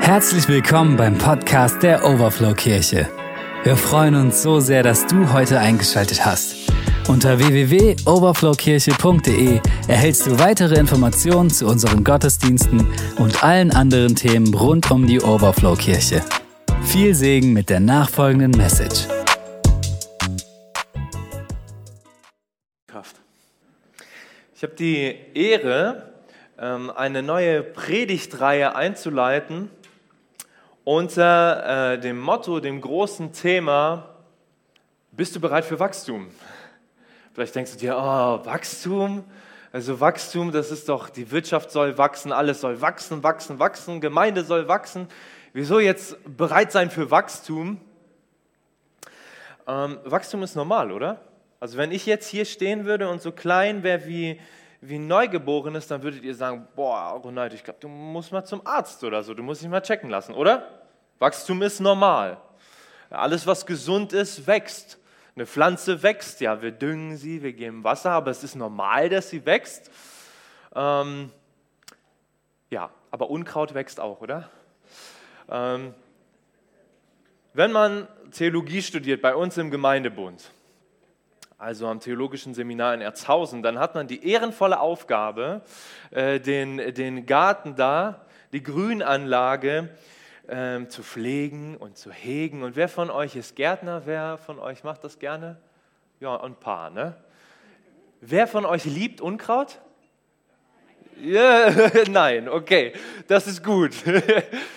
[0.00, 3.08] Herzlich willkommen beim Podcast der Overflow Kirche.
[3.62, 6.56] Wir freuen uns so sehr, dass du heute eingeschaltet hast.
[7.06, 12.86] Unter www.overflowkirche.de erhältst du weitere Informationen zu unseren Gottesdiensten
[13.18, 16.22] und allen anderen Themen rund um die Overflow Kirche.
[16.82, 19.06] Viel Segen mit der nachfolgenden Message.
[24.56, 26.12] Ich habe die Ehre,
[26.58, 29.70] ähm, eine neue Predigtreihe einzuleiten
[30.84, 34.08] unter äh, dem Motto, dem großen Thema,
[35.12, 36.28] bist du bereit für Wachstum?
[37.34, 39.24] Vielleicht denkst du dir, oh, Wachstum?
[39.72, 44.42] Also Wachstum, das ist doch, die Wirtschaft soll wachsen, alles soll wachsen, wachsen, wachsen, Gemeinde
[44.42, 45.06] soll wachsen.
[45.52, 47.80] Wieso jetzt bereit sein für Wachstum?
[49.68, 51.20] Ähm, Wachstum ist normal, oder?
[51.60, 54.40] Also wenn ich jetzt hier stehen würde und so klein wäre wie,
[54.80, 58.66] wie ein Neugeborenes, dann würdet ihr sagen, boah, Ronald, ich glaube, du musst mal zum
[58.66, 60.66] Arzt oder so, du musst dich mal checken lassen, oder?
[61.18, 62.38] Wachstum ist normal.
[63.10, 64.98] Alles, was gesund ist, wächst.
[65.36, 69.30] Eine Pflanze wächst, ja, wir düngen sie, wir geben Wasser, aber es ist normal, dass
[69.30, 69.90] sie wächst.
[70.74, 71.30] Ähm,
[72.70, 74.48] ja, aber Unkraut wächst auch, oder?
[75.48, 75.94] Ähm,
[77.52, 80.52] wenn man Theologie studiert bei uns im Gemeindebund,
[81.60, 85.60] also am Theologischen Seminar in Erzhausen, dann hat man die ehrenvolle Aufgabe,
[86.10, 89.90] äh, den, den Garten da, die Grünanlage
[90.48, 92.62] ähm, zu pflegen und zu hegen.
[92.62, 94.02] Und wer von euch ist Gärtner?
[94.06, 95.58] Wer von euch macht das gerne?
[96.18, 97.14] Ja, ein paar, ne?
[98.22, 99.80] Wer von euch liebt Unkraut?
[101.20, 101.70] Ja,
[102.10, 102.94] nein, okay,
[103.28, 103.92] das ist gut.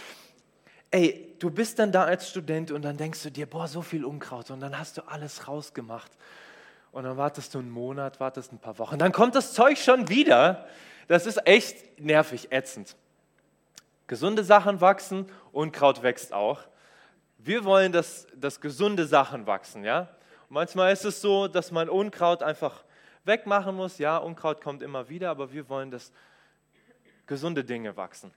[0.92, 4.03] Ey, du bist dann da als Student und dann denkst du dir, boah, so viel
[4.03, 6.12] Unkraut und dann hast du alles rausgemacht.
[6.94, 9.00] Und dann wartest du einen Monat, wartest ein paar Wochen.
[9.00, 10.68] Dann kommt das Zeug schon wieder.
[11.08, 12.96] Das ist echt nervig, ätzend.
[14.06, 16.60] Gesunde Sachen wachsen, Unkraut wächst auch.
[17.40, 20.08] Wir wollen, dass, dass gesunde Sachen wachsen, ja.
[20.50, 22.84] Manchmal ist es so, dass man Unkraut einfach
[23.24, 23.98] wegmachen muss.
[23.98, 26.12] Ja, Unkraut kommt immer wieder, aber wir wollen, dass
[27.26, 28.32] gesunde Dinge wachsen.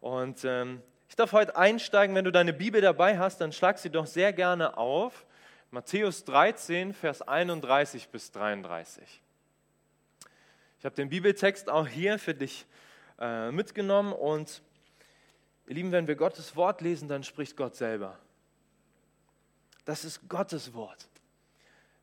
[0.00, 3.90] Und ähm, ich darf heute einsteigen, wenn du deine Bibel dabei hast, dann schlag sie
[3.90, 5.24] doch sehr gerne auf.
[5.72, 9.22] Matthäus 13, Vers 31 bis 33.
[10.78, 12.66] Ich habe den Bibeltext auch hier für dich
[13.18, 14.62] äh, mitgenommen und
[15.66, 18.18] ihr Lieben, wenn wir Gottes Wort lesen, dann spricht Gott selber.
[19.86, 21.08] Das ist Gottes Wort.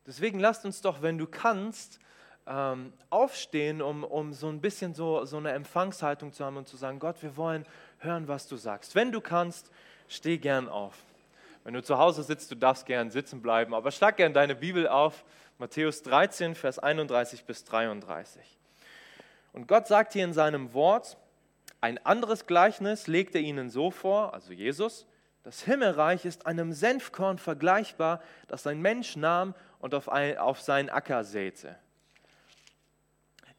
[0.04, 2.00] Deswegen lasst uns doch, wenn du kannst,
[2.48, 6.76] ähm, aufstehen, um, um so ein bisschen so, so eine Empfangshaltung zu haben und zu
[6.76, 7.64] sagen, Gott, wir wollen
[7.98, 8.96] hören, was du sagst.
[8.96, 9.70] Wenn du kannst,
[10.08, 11.04] steh gern auf.
[11.64, 14.88] Wenn du zu Hause sitzt, du darfst gern sitzen bleiben, aber schlag gern deine Bibel
[14.88, 15.24] auf,
[15.58, 18.58] Matthäus 13, Vers 31 bis 33.
[19.52, 21.18] Und Gott sagt hier in seinem Wort,
[21.82, 25.06] ein anderes Gleichnis legt er ihnen so vor, also Jesus,
[25.42, 30.90] das Himmelreich ist einem Senfkorn vergleichbar, das ein Mensch nahm und auf, ein, auf seinen
[30.90, 31.76] Acker säte.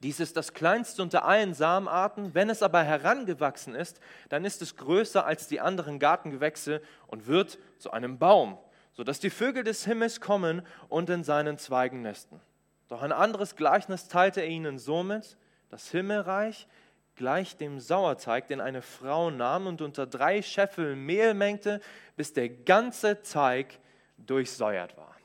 [0.04, 2.34] Dies ist das kleinste unter allen Samenarten.
[2.34, 7.60] Wenn es aber herangewachsen ist, dann ist es größer als die anderen Gartengewächse und wird
[7.78, 8.58] zu einem Baum,
[8.94, 12.42] sodass die Vögel des Himmels kommen und in seinen Zweigen nesten.
[12.88, 15.38] Doch ein anderes Gleichnis teilte er ihnen somit,
[15.70, 16.68] das Himmelreich
[17.16, 21.80] gleicht dem Sauerteig, den eine Frau nahm und unter drei Scheffel Mehl mengte,
[22.16, 23.80] bis der ganze Teig
[24.18, 25.16] durchsäuert war.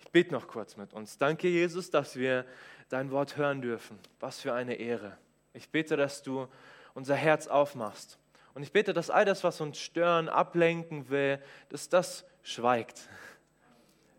[0.00, 1.16] Ich bete noch kurz mit uns.
[1.16, 2.44] Danke, Jesus, dass wir
[2.90, 3.98] dein Wort hören dürfen.
[4.18, 5.16] Was für eine Ehre.
[5.54, 6.46] Ich bete, dass du
[6.92, 8.18] unser Herz aufmachst.
[8.52, 11.40] Und ich bete, dass all das, was uns stören, ablenken will,
[11.70, 13.08] dass das schweigt.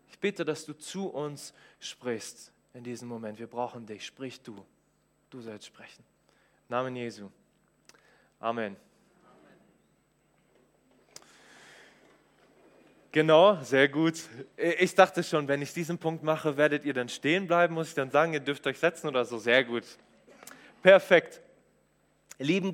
[0.08, 3.38] Ich bete, dass du zu uns sprichst in diesem Moment.
[3.38, 4.04] Wir brauchen dich.
[4.04, 4.64] Sprich du.
[5.30, 6.04] Du sollst sprechen.
[6.68, 7.30] Namen Jesu.
[8.40, 8.76] Amen.
[13.12, 14.14] Genau, sehr gut.
[14.56, 17.94] Ich dachte schon, wenn ich diesen Punkt mache, werdet ihr dann stehen bleiben, muss ich
[17.94, 19.36] dann sagen, ihr dürft euch setzen oder so.
[19.36, 19.84] Sehr gut.
[20.82, 21.42] Perfekt.
[22.38, 22.72] Lieben,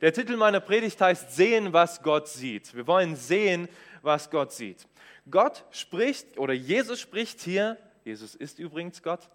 [0.00, 2.72] der Titel meiner Predigt heißt Sehen, was Gott sieht.
[2.72, 3.68] Wir wollen sehen,
[4.02, 4.86] was Gott sieht.
[5.28, 9.28] Gott spricht, oder Jesus spricht hier, Jesus ist übrigens Gott,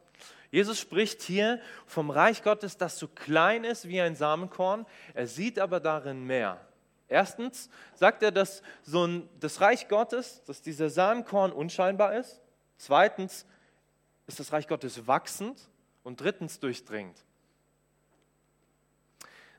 [0.52, 5.60] Jesus spricht hier vom Reich Gottes, das so klein ist wie ein Samenkorn, er sieht
[5.60, 6.65] aber darin mehr.
[7.08, 12.42] Erstens sagt er, dass so ein, das Reich Gottes, dass dieser Samenkorn unscheinbar ist.
[12.78, 13.46] Zweitens
[14.28, 15.70] ist das Reich Gottes wachsend.
[16.06, 17.18] Und drittens durchdringend.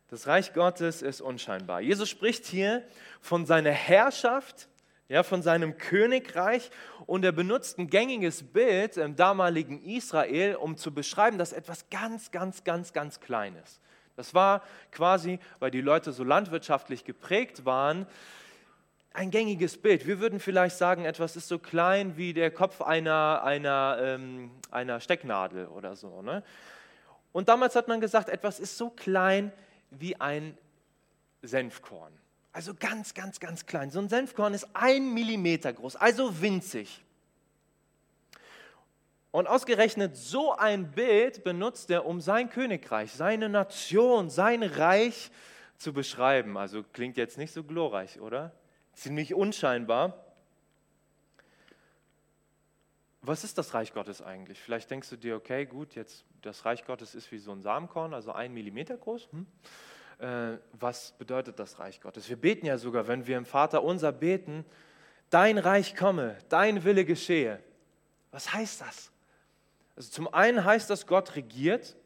[0.09, 1.81] Das Reich Gottes ist unscheinbar.
[1.81, 2.87] Jesus spricht hier
[3.21, 4.69] von seiner Herrschaft,
[5.09, 6.71] ja, von seinem Königreich
[7.07, 12.31] und er benutzt ein gängiges Bild im damaligen Israel, um zu beschreiben, dass etwas ganz,
[12.31, 13.81] ganz, ganz, ganz klein ist.
[14.17, 18.07] Das war quasi, weil die Leute so landwirtschaftlich geprägt waren,
[19.13, 20.07] ein gängiges Bild.
[20.07, 25.01] Wir würden vielleicht sagen, etwas ist so klein wie der Kopf einer, einer, ähm, einer
[25.01, 26.23] Stecknadel oder so.
[26.23, 26.43] Ne?
[27.33, 29.53] Und damals hat man gesagt, etwas ist so klein
[29.91, 30.57] wie ein
[31.43, 32.13] Senfkorn.
[32.53, 33.91] Also ganz, ganz, ganz klein.
[33.91, 37.03] So ein Senfkorn ist ein Millimeter groß, also winzig.
[39.37, 45.31] Und ausgerechnet so ein Bild benutzt er, um sein Königreich, seine Nation, sein Reich
[45.77, 46.57] zu beschreiben.
[46.57, 48.53] Also klingt jetzt nicht so glorreich, oder?
[48.95, 50.25] Ziemlich unscheinbar.
[53.21, 54.59] Was ist das Reich Gottes eigentlich?
[54.59, 58.15] Vielleicht denkst du dir, okay, gut, jetzt das Reich Gottes ist wie so ein Samenkorn,
[58.15, 59.29] also ein Millimeter groß.
[59.33, 59.47] Hm?
[60.19, 62.27] Äh, was bedeutet das Reich Gottes?
[62.31, 64.65] Wir beten ja sogar, wenn wir im Vater unser beten,
[65.29, 67.63] dein Reich komme, dein Wille geschehe.
[68.31, 69.13] Was heißt das?
[69.97, 71.97] Also zum einen heißt das, Gott regiert.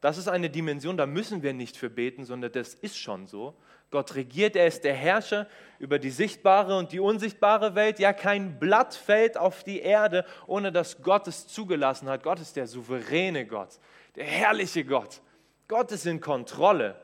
[0.00, 3.54] Das ist eine Dimension, da müssen wir nicht für beten, sondern das ist schon so.
[3.92, 5.46] Gott regiert, er ist der Herrscher
[5.78, 7.98] über die sichtbare und die unsichtbare Welt.
[7.98, 12.24] Ja, kein Blatt fällt auf die Erde, ohne dass Gott es zugelassen hat.
[12.24, 13.78] Gott ist der souveräne Gott,
[14.16, 15.20] der herrliche Gott.
[15.68, 17.00] Gott ist in Kontrolle.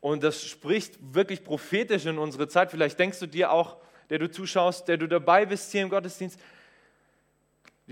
[0.00, 2.70] Und das spricht wirklich prophetisch in unsere Zeit.
[2.70, 3.76] Vielleicht denkst du dir auch,
[4.10, 6.40] der du zuschaust, der du dabei bist hier im Gottesdienst,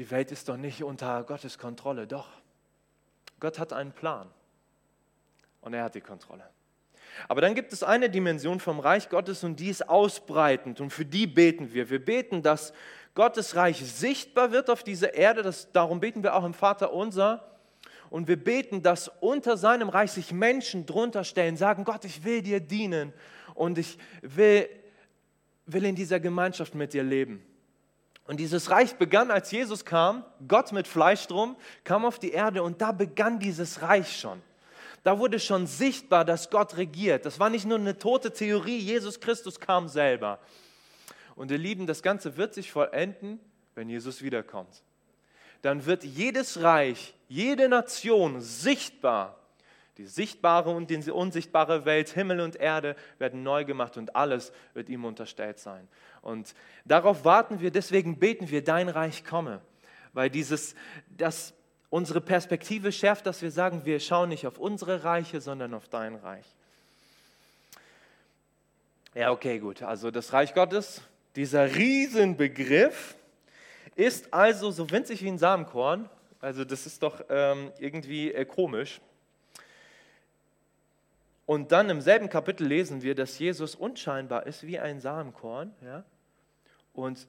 [0.01, 2.07] die Welt ist doch nicht unter Gottes Kontrolle.
[2.07, 2.27] Doch,
[3.39, 4.31] Gott hat einen Plan
[5.61, 6.49] und er hat die Kontrolle.
[7.29, 11.05] Aber dann gibt es eine Dimension vom Reich Gottes und die ist ausbreitend und für
[11.05, 11.91] die beten wir.
[11.91, 12.73] Wir beten, dass
[13.15, 15.43] Gottes Reich sichtbar wird auf dieser Erde.
[15.43, 17.59] Das, darum beten wir auch im Vater unser.
[18.09, 22.41] Und wir beten, dass unter seinem Reich sich Menschen drunter stellen, sagen, Gott, ich will
[22.41, 23.13] dir dienen
[23.53, 24.67] und ich will,
[25.67, 27.45] will in dieser Gemeinschaft mit dir leben.
[28.31, 32.63] Und dieses Reich begann, als Jesus kam, Gott mit Fleisch drum, kam auf die Erde
[32.63, 34.41] und da begann dieses Reich schon.
[35.03, 37.27] Da wurde schon sichtbar, dass Gott regiert.
[37.27, 40.39] Das war nicht nur eine tote Theorie, Jesus Christus kam selber.
[41.35, 43.41] Und ihr Lieben, das Ganze wird sich vollenden,
[43.75, 44.85] wenn Jesus wiederkommt.
[45.63, 49.40] Dann wird jedes Reich, jede Nation sichtbar
[50.01, 54.89] die sichtbare und die unsichtbare Welt, Himmel und Erde werden neu gemacht und alles wird
[54.89, 55.87] ihm unterstellt sein.
[56.23, 56.55] Und
[56.87, 59.61] darauf warten wir, deswegen beten wir, dein Reich komme.
[60.15, 60.75] Weil dieses,
[61.19, 61.53] das
[61.91, 66.15] unsere Perspektive schärft, dass wir sagen, wir schauen nicht auf unsere Reiche, sondern auf dein
[66.15, 66.47] Reich.
[69.15, 69.83] Ja, okay, gut.
[69.83, 71.03] Also das Reich Gottes,
[71.37, 73.17] dieser Riesenbegriff,
[73.97, 76.09] ist also so winzig wie ein Samenkorn.
[76.41, 78.99] Also das ist doch ähm, irgendwie äh, komisch.
[81.51, 85.75] Und dann im selben Kapitel lesen wir, dass Jesus unscheinbar ist wie ein Samenkorn.
[85.85, 86.05] Ja?
[86.93, 87.27] Und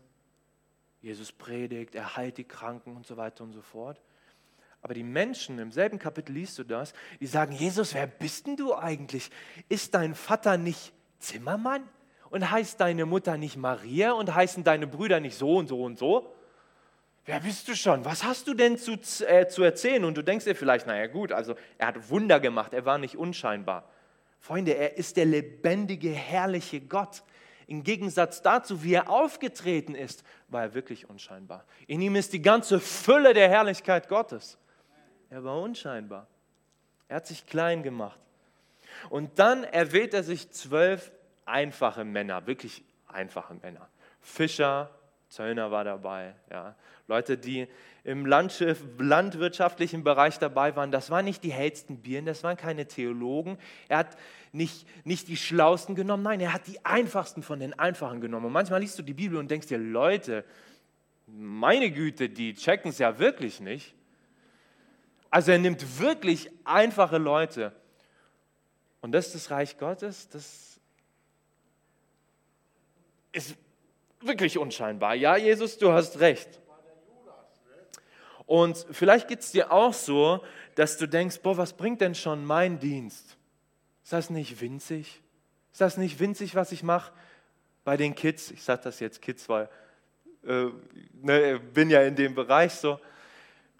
[1.02, 4.00] Jesus predigt, er heilt die Kranken und so weiter und so fort.
[4.84, 8.58] Aber die Menschen, im selben Kapitel liest du das, die sagen, Jesus, wer bist denn
[8.58, 9.32] du eigentlich?
[9.70, 11.82] Ist dein Vater nicht Zimmermann?
[12.30, 14.12] Und heißt deine Mutter nicht Maria?
[14.12, 16.32] Und heißen deine Brüder nicht so und so und so?
[17.26, 18.06] Wer bist du schon?
[18.06, 20.06] Was hast du denn zu, äh, zu erzählen?
[20.06, 23.18] Und du denkst dir vielleicht, naja gut, also er hat Wunder gemacht, er war nicht
[23.18, 23.91] unscheinbar.
[24.42, 27.24] Freunde, er ist der lebendige, herrliche Gott.
[27.68, 31.64] Im Gegensatz dazu, wie er aufgetreten ist, war er wirklich unscheinbar.
[31.88, 34.58] In ihm ist die ganze Fülle der Herrlichkeit Gottes.
[35.30, 36.28] Er war unscheinbar.
[37.08, 38.20] Er hat sich klein gemacht.
[39.10, 41.12] Und dann erwählt er sich zwölf
[41.46, 43.88] einfache Männer, wirklich einfache Männer.
[44.22, 44.90] Fischer,
[45.30, 46.76] Zöllner war dabei, ja.
[47.12, 47.68] Leute, die
[48.06, 50.92] im Landschiff, landwirtschaftlichen Bereich dabei waren.
[50.92, 53.58] Das waren nicht die hellsten Bieren, das waren keine Theologen.
[53.90, 54.18] Er hat
[54.54, 58.46] nicht, nicht die Schlausten genommen, nein, er hat die einfachsten von den Einfachen genommen.
[58.46, 60.46] Und manchmal liest du die Bibel und denkst dir, Leute,
[61.28, 63.94] meine Güte, die checken es ja wirklich nicht.
[65.30, 67.74] Also er nimmt wirklich einfache Leute.
[69.02, 70.80] Und das ist das Reich Gottes, das
[73.34, 73.56] ist
[74.22, 75.14] wirklich unscheinbar.
[75.16, 76.62] Ja, Jesus, du hast recht.
[78.46, 80.44] Und vielleicht geht es dir auch so,
[80.76, 83.38] dass du denkst, boah, was bringt denn schon mein Dienst?
[84.04, 85.22] Ist das nicht winzig?
[85.72, 87.14] Ist das nicht winzig, was ich mache
[87.84, 88.52] bei den Kids?
[88.52, 89.70] Ich sage das jetzt Kids, weil
[90.46, 90.66] äh,
[91.22, 93.00] ne, bin ja in dem Bereich so.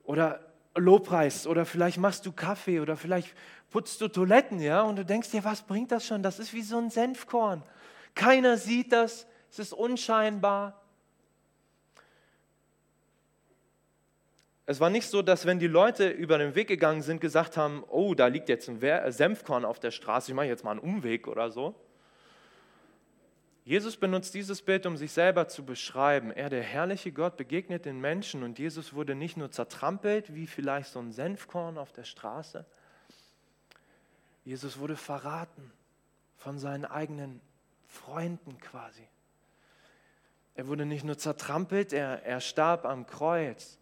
[0.04, 0.40] Oder
[0.76, 3.36] Lobpreis oder vielleicht machst du Kaffee oder vielleicht
[3.72, 6.24] putzt du Toiletten, ja, und du denkst dir, was bringt das schon?
[6.24, 7.64] Das ist wie so ein Senfkorn.
[8.16, 10.81] Keiner sieht das, es ist unscheinbar.
[14.72, 17.84] Es war nicht so, dass wenn die Leute über den Weg gegangen sind, gesagt haben,
[17.90, 18.80] oh, da liegt jetzt ein
[19.12, 21.76] Senfkorn auf der Straße, ich mache jetzt mal einen Umweg oder so.
[23.66, 26.32] Jesus benutzt dieses Bild, um sich selber zu beschreiben.
[26.32, 30.94] Er, der herrliche Gott, begegnet den Menschen und Jesus wurde nicht nur zertrampelt, wie vielleicht
[30.94, 32.66] so ein Senfkorn auf der Straße.
[34.46, 35.70] Jesus wurde verraten
[36.38, 37.42] von seinen eigenen
[37.88, 39.06] Freunden quasi.
[40.56, 43.78] Er wurde nicht nur zertrampelt, er, er starb am Kreuz.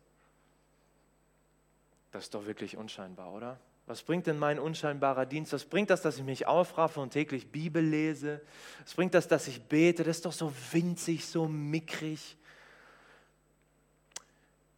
[2.12, 3.60] Das ist doch wirklich unscheinbar, oder?
[3.86, 5.52] Was bringt denn mein unscheinbarer Dienst?
[5.52, 8.42] Was bringt das, dass ich mich aufraffe und täglich Bibel lese?
[8.84, 10.04] Was bringt das, dass ich bete?
[10.04, 12.38] Das ist doch so winzig, so mickrig.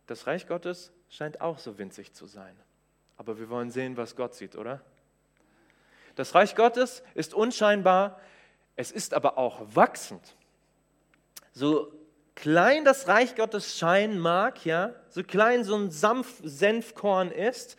[0.08, 2.56] Das Reich Gottes scheint auch so winzig zu sein.
[3.18, 4.82] Aber wir wollen sehen, was Gott sieht, oder?
[6.16, 8.20] Das Reich Gottes ist unscheinbar,
[8.76, 10.36] es ist aber auch wachsend.
[11.52, 11.94] So
[12.42, 17.78] klein das Reich Gottes scheinen mag, ja, so klein so ein Sanf Senfkorn ist,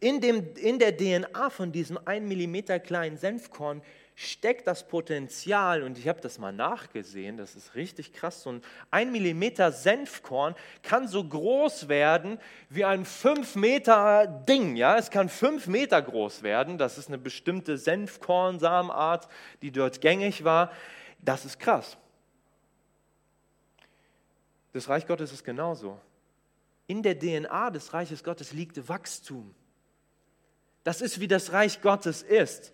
[0.00, 3.82] in, dem, in der DNA von diesem 1 mm kleinen Senfkorn
[4.14, 8.62] steckt das Potenzial, und ich habe das mal nachgesehen, das ist richtig krass, so ein
[8.90, 12.38] 1 mm Senfkorn kann so groß werden
[12.70, 14.74] wie ein 5 Meter Ding.
[14.76, 14.96] Ja?
[14.96, 19.28] Es kann 5 Meter groß werden, das ist eine bestimmte Senfkornsamenart,
[19.60, 20.72] die dort gängig war.
[21.20, 21.98] Das ist krass.
[24.72, 26.00] Das Reich Gottes ist genauso.
[26.86, 29.54] In der DNA des Reiches Gottes liegt Wachstum.
[30.84, 32.72] Das ist, wie das Reich Gottes ist.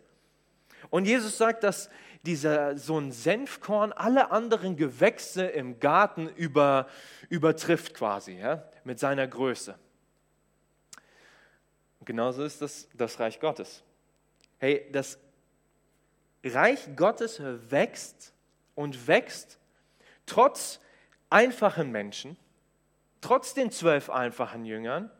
[0.90, 1.90] Und Jesus sagt, dass
[2.24, 6.88] dieser, so ein Senfkorn alle anderen Gewächse im Garten über,
[7.28, 9.78] übertrifft quasi, ja, mit seiner Größe.
[12.00, 13.82] Und genauso ist das das Reich Gottes.
[14.58, 15.18] Hey, das
[16.44, 18.32] Reich Gottes wächst
[18.74, 19.58] und wächst
[20.26, 20.80] trotz
[21.34, 22.36] einfachen Menschen,
[23.20, 25.10] trotz den zwölf einfachen Jüngern,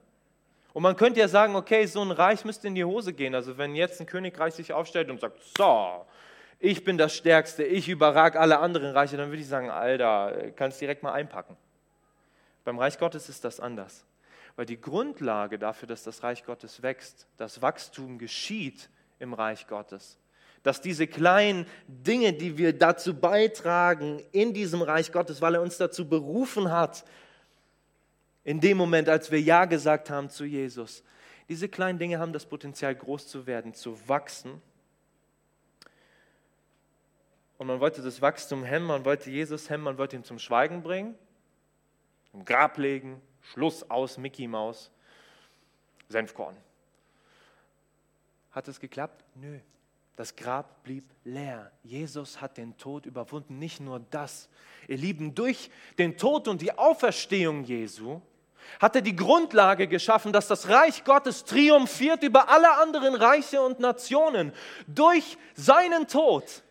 [0.73, 3.37] und man könnte ja sagen, okay, so ein Reich müsste in die Hose gehen.
[3.37, 6.05] Also wenn jetzt ein Königreich sich aufstellt und sagt, so,
[6.59, 10.81] ich bin das Stärkste, ich überrag alle anderen Reiche, dann würde ich sagen, Alter, kannst
[10.81, 11.57] direkt mal einpacken.
[12.65, 14.05] Beim Reich Gottes ist das anders.
[14.57, 18.91] Weil die Grundlage dafür, dass das Reich Gottes wächst, das Wachstum geschieht
[19.21, 20.19] im Reich Gottes,
[20.65, 25.77] dass diese kleinen Dinge, die wir dazu beitragen in diesem Reich Gottes, weil er uns
[25.77, 27.05] dazu berufen hat,
[28.45, 31.05] in dem Moment, als wir Ja gesagt haben zu Jesus.
[31.51, 34.63] Diese kleinen Dinge haben das Potenzial, groß zu werden, zu wachsen.
[37.59, 40.83] Und man wollte das Wachstum hemmen, man wollte Jesus hemmen, man wollte ihn zum Schweigen
[40.83, 41.15] bringen,
[42.33, 44.91] im Grab legen, Schluss aus Mickey Maus,
[46.09, 46.57] Senfkorn.
[48.53, 49.23] Hat es geklappt?
[49.35, 49.61] Nö.
[50.17, 51.73] Das Grab blieb leer.
[51.83, 53.59] Jesus hat den Tod überwunden.
[53.59, 54.49] Nicht nur das.
[54.87, 58.21] Ihr Lieben, durch den Tod und die Auferstehung Jesu
[58.81, 63.81] hat er die Grundlage geschaffen, dass das Reich Gottes triumphiert über alle anderen Reiche und
[63.81, 64.53] Nationen.
[64.87, 66.63] Durch seinen Tod,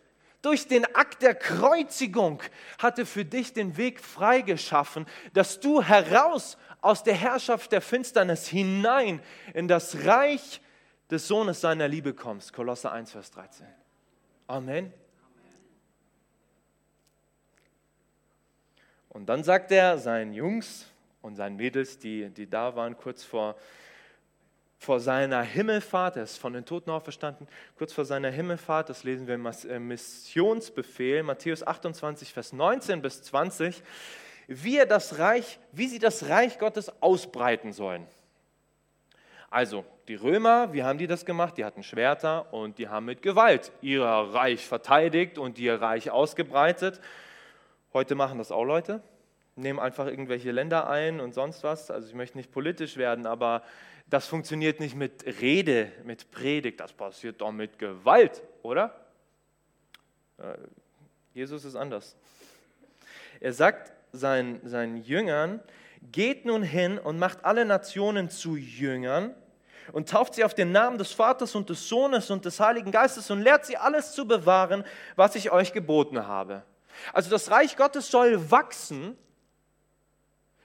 [0.42, 2.42] durch den Akt der Kreuzigung
[2.78, 8.46] hat er für dich den Weg freigeschaffen, dass du heraus aus der Herrschaft der Finsternis
[8.46, 9.20] hinein
[9.54, 10.60] in das Reich
[11.10, 12.52] des Sohnes seiner Liebe kommst.
[12.52, 13.66] Kolosse 1, Vers 13.
[14.46, 14.92] Amen.
[19.10, 20.86] Und dann sagt er seinen Jungs,
[21.24, 23.56] und seinen Mädels, die, die da waren, kurz vor,
[24.78, 29.26] vor seiner Himmelfahrt, er ist von den Toten auferstanden, kurz vor seiner Himmelfahrt, das lesen
[29.26, 33.82] wir im äh, Missionsbefehl, Matthäus 28, Vers 19 bis 20,
[34.48, 38.06] wie, er das Reich, wie sie das Reich Gottes ausbreiten sollen.
[39.54, 41.56] Also, die Römer, wie haben die das gemacht?
[41.56, 47.00] Die hatten Schwerter und die haben mit Gewalt ihr Reich verteidigt und ihr Reich ausgebreitet.
[47.92, 49.00] Heute machen das auch Leute
[49.56, 51.90] nehmen einfach irgendwelche Länder ein und sonst was.
[51.90, 53.62] Also ich möchte nicht politisch werden, aber
[54.10, 59.06] das funktioniert nicht mit Rede, mit Predigt, das passiert doch mit Gewalt, oder?
[60.38, 60.56] Äh,
[61.32, 62.16] Jesus ist anders.
[63.40, 65.60] Er sagt seinen, seinen Jüngern,
[66.12, 69.34] geht nun hin und macht alle Nationen zu Jüngern
[69.92, 73.30] und tauft sie auf den Namen des Vaters und des Sohnes und des Heiligen Geistes
[73.30, 74.84] und lehrt sie alles zu bewahren,
[75.16, 76.62] was ich euch geboten habe.
[77.12, 79.16] Also das Reich Gottes soll wachsen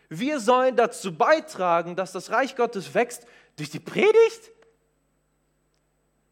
[0.10, 4.52] wir sollen dazu beitragen, dass das Reich Gottes wächst durch die Predigt.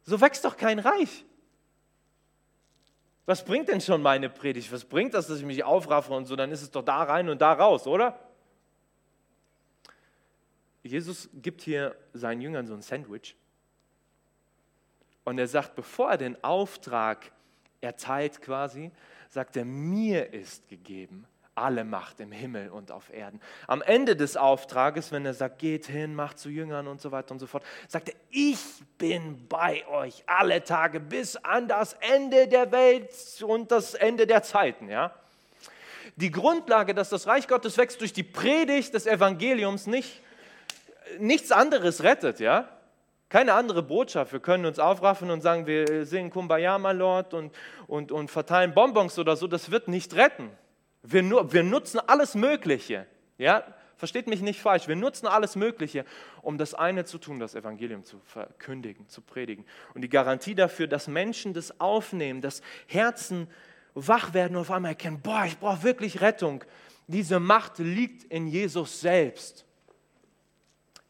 [0.04, 1.26] So wächst doch kein Reich.
[3.28, 4.72] Was bringt denn schon meine Predigt?
[4.72, 6.36] Was bringt das, dass ich mich aufraffe und so?
[6.36, 8.20] Dann ist es doch da rein und da raus, oder?
[10.88, 13.36] Jesus gibt hier seinen Jüngern so ein Sandwich.
[15.24, 17.32] Und er sagt, bevor er den Auftrag
[17.82, 18.92] erteilt quasi,
[19.30, 21.28] sagt er, mir ist gegeben
[21.58, 23.42] alle Macht im Himmel und auf Erden.
[23.66, 27.32] Am Ende des Auftrages, wenn er sagt, geht hin, macht zu Jüngern und so weiter
[27.32, 28.60] und so fort, sagt er, ich
[28.98, 34.44] bin bei euch alle Tage bis an das Ende der Welt und das Ende der
[34.44, 34.88] Zeiten.
[34.88, 35.14] Ja?
[36.16, 40.22] Die Grundlage, dass das Reich Gottes wächst durch die Predigt des Evangeliums, nicht,
[41.20, 42.40] nichts anderes rettet.
[42.40, 42.70] Ja?
[43.30, 44.32] Keine andere Botschaft.
[44.32, 47.54] Wir können uns aufraffen und sagen, wir singen Kumbaya, my Lord, und,
[47.88, 49.48] und, und verteilen Bonbons oder so.
[49.48, 50.50] Das wird nicht retten.
[51.04, 53.06] Wir, nur, wir nutzen alles Mögliche.
[53.38, 53.64] Ja?
[53.98, 54.88] Versteht mich nicht falsch.
[54.88, 56.06] Wir nutzen alles Mögliche,
[56.42, 59.66] um das eine zu tun, das Evangelium zu verkündigen, zu predigen.
[59.94, 63.48] Und die Garantie dafür, dass Menschen das aufnehmen, dass Herzen
[63.96, 66.64] wach werden und auf einmal erkennen, boah, ich brauche wirklich Rettung.
[67.08, 69.67] Diese Macht liegt in Jesus selbst.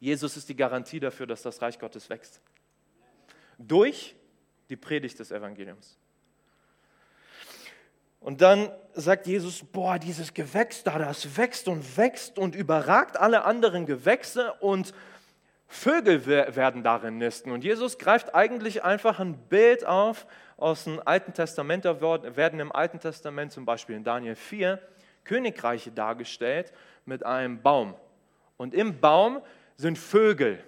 [0.00, 2.40] Jesus ist die Garantie dafür, dass das Reich Gottes wächst.
[3.58, 4.14] Durch
[4.68, 5.98] die Predigt des Evangeliums.
[8.20, 13.44] Und dann sagt Jesus, boah, dieses Gewächs da, das wächst und wächst und überragt alle
[13.44, 14.92] anderen Gewächse und
[15.70, 17.50] Vögel werden darin nisten.
[17.50, 20.26] Und Jesus greift eigentlich einfach ein Bild auf
[20.56, 21.84] aus dem Alten Testament.
[21.84, 24.80] Da werden im Alten Testament zum Beispiel in Daniel 4
[25.24, 26.72] Königreiche dargestellt
[27.04, 27.94] mit einem Baum.
[28.56, 29.42] Und im Baum
[29.78, 30.62] sind Vögel.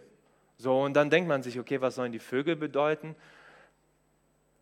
[0.56, 3.14] So, und dann denkt man sich, okay, was sollen die Vögel bedeuten?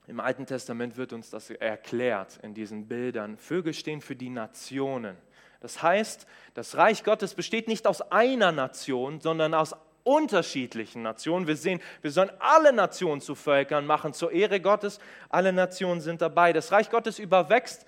[0.07, 3.37] Im Alten Testament wird uns das erklärt in diesen Bildern.
[3.37, 5.17] Vögel stehen für die Nationen.
[5.61, 9.75] Das heißt, das Reich Gottes besteht nicht aus einer Nation, sondern aus
[10.05, 11.47] unterschiedlichen Nationen.
[11.47, 14.99] Wir sehen, wir sollen alle Nationen zu Völkern machen, zur Ehre Gottes.
[15.29, 16.55] Alle Nationen sind dabei.
[16.55, 17.85] Das Reich Gottes überwächst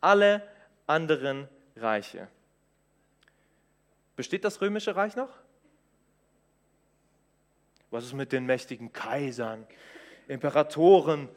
[0.00, 0.42] alle
[0.86, 2.28] anderen Reiche.
[4.16, 5.28] Besteht das römische Reich noch?
[7.90, 9.66] Was ist mit den mächtigen Kaisern,
[10.26, 11.28] Imperatoren,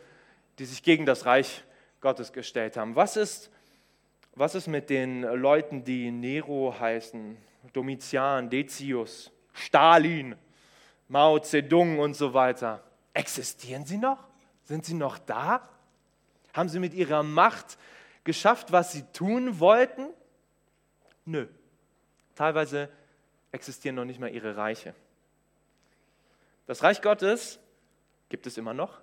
[0.59, 1.63] die sich gegen das Reich
[2.01, 2.95] Gottes gestellt haben?
[2.95, 3.49] Was ist,
[4.35, 7.37] was ist mit den Leuten, die Nero heißen,
[7.73, 10.35] Domitian, Decius, Stalin,
[11.07, 12.83] Mao Zedong und so weiter?
[13.13, 14.27] Existieren sie noch?
[14.63, 15.69] Sind sie noch da?
[16.53, 17.77] Haben sie mit ihrer Macht
[18.23, 20.07] geschafft, was sie tun wollten?
[21.25, 21.47] Nö.
[22.35, 22.89] Teilweise
[23.51, 24.93] existieren noch nicht mal ihre Reiche.
[26.65, 27.59] Das Reich Gottes
[28.29, 29.01] gibt es immer noch.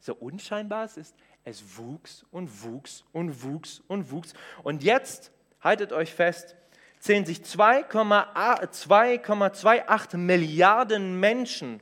[0.00, 4.32] So unscheinbar es ist, es wuchs und wuchs und wuchs und wuchs.
[4.62, 6.56] Und jetzt, haltet euch fest,
[7.00, 11.80] zählen sich 2,28 Milliarden Menschen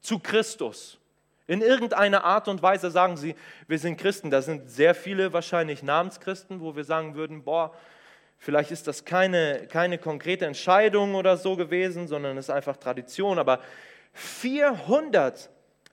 [0.00, 0.98] zu Christus.
[1.46, 3.34] In irgendeiner Art und Weise sagen sie,
[3.68, 4.30] wir sind Christen.
[4.30, 7.74] Da sind sehr viele wahrscheinlich Namenschristen, wo wir sagen würden, boah,
[8.38, 13.38] Vielleicht ist das keine, keine konkrete Entscheidung oder so gewesen, sondern es ist einfach Tradition.
[13.38, 13.60] Aber
[14.12, 15.50] 400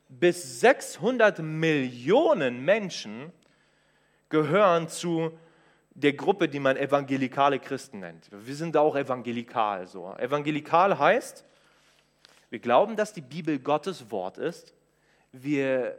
[0.09, 3.31] bis 600 Millionen Menschen
[4.29, 5.37] gehören zu
[5.93, 8.29] der Gruppe, die man evangelikale Christen nennt.
[8.31, 10.13] Wir sind auch evangelikal so.
[10.17, 11.45] Evangelikal heißt,
[12.49, 14.73] wir glauben, dass die Bibel Gottes Wort ist.
[15.31, 15.97] Wir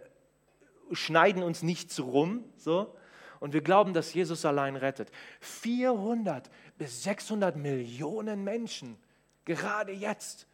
[0.92, 2.94] schneiden uns nichts rum, so,
[3.42, 5.10] und wir glauben, dass Jesus allein rettet.
[5.40, 8.96] 400 bis 600 Millionen Menschen,
[9.44, 10.46] gerade jetzt,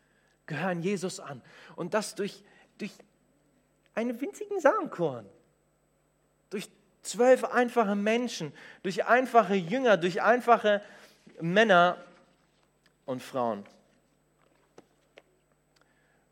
[0.47, 1.43] gehören Jesus an.
[1.77, 2.43] Und das durch,
[2.79, 2.93] durch
[3.95, 5.27] einen winzigen Samenkorn.
[6.49, 6.71] Durch
[7.03, 10.81] zwölf einfache Menschen, durch einfache Jünger, durch einfache
[11.43, 12.03] Männer
[13.05, 13.67] und Frauen.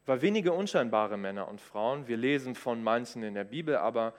[0.06, 4.14] Weil wenige unscheinbare Männer und Frauen, wir lesen von manchen in der Bibel, aber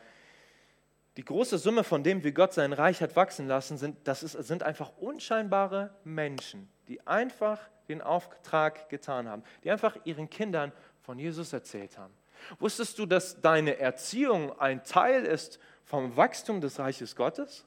[1.18, 4.34] die große Summe von dem, wie Gott sein Reich hat wachsen lassen, sind, das ist,
[4.34, 11.18] sind einfach unscheinbare Menschen, die einfach den Auftrag getan haben, die einfach ihren Kindern von
[11.18, 12.14] Jesus erzählt haben.
[12.60, 17.66] Wusstest du, dass deine Erziehung ein Teil ist vom Wachstum des Reiches Gottes?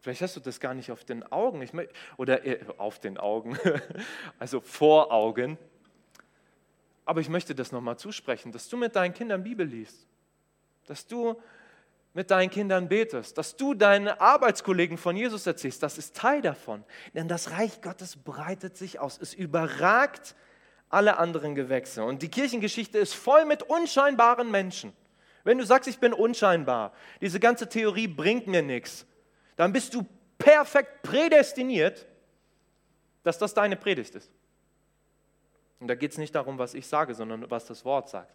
[0.00, 1.72] Vielleicht hast du das gar nicht auf den Augen, ich,
[2.18, 3.58] oder äh, auf den Augen,
[4.38, 5.56] also vor Augen.
[7.06, 10.06] Aber ich möchte das nochmal zusprechen, dass du mit deinen Kindern Bibel liest,
[10.84, 11.40] dass du
[12.14, 16.84] mit deinen Kindern betest, dass du deinen Arbeitskollegen von Jesus erzählst, das ist Teil davon.
[17.12, 19.18] Denn das Reich Gottes breitet sich aus.
[19.20, 20.36] Es überragt
[20.88, 22.04] alle anderen Gewächse.
[22.04, 24.92] Und die Kirchengeschichte ist voll mit unscheinbaren Menschen.
[25.42, 29.06] Wenn du sagst, ich bin unscheinbar, diese ganze Theorie bringt mir nichts,
[29.56, 30.06] dann bist du
[30.38, 32.06] perfekt prädestiniert,
[33.24, 34.30] dass das deine Predigt ist.
[35.80, 38.32] Und da geht es nicht darum, was ich sage, sondern was das Wort sagt.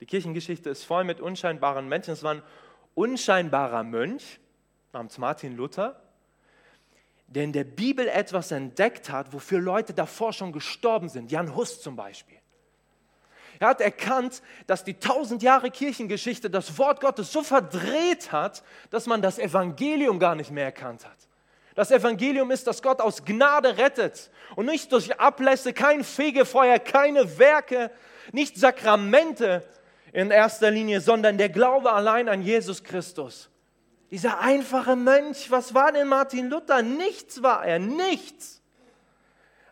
[0.00, 2.12] Die Kirchengeschichte ist voll mit unscheinbaren Menschen.
[2.12, 2.42] Es war ein
[2.94, 4.40] unscheinbarer Mönch
[4.92, 6.00] namens Martin Luther,
[7.26, 11.30] der in der Bibel etwas entdeckt hat, wofür Leute davor schon gestorben sind.
[11.30, 12.38] Jan Hus zum Beispiel.
[13.58, 19.06] Er hat erkannt, dass die tausend Jahre Kirchengeschichte das Wort Gottes so verdreht hat, dass
[19.06, 21.16] man das Evangelium gar nicht mehr erkannt hat.
[21.74, 27.38] Das Evangelium ist, dass Gott aus Gnade rettet und nicht durch Ablässe, kein Fegefeuer, keine
[27.38, 27.90] Werke,
[28.32, 29.62] nicht Sakramente,
[30.16, 33.50] in erster Linie, sondern der Glaube allein an Jesus Christus.
[34.10, 36.80] Dieser einfache Mönch, was war denn Martin Luther?
[36.80, 38.62] Nichts war er, nichts.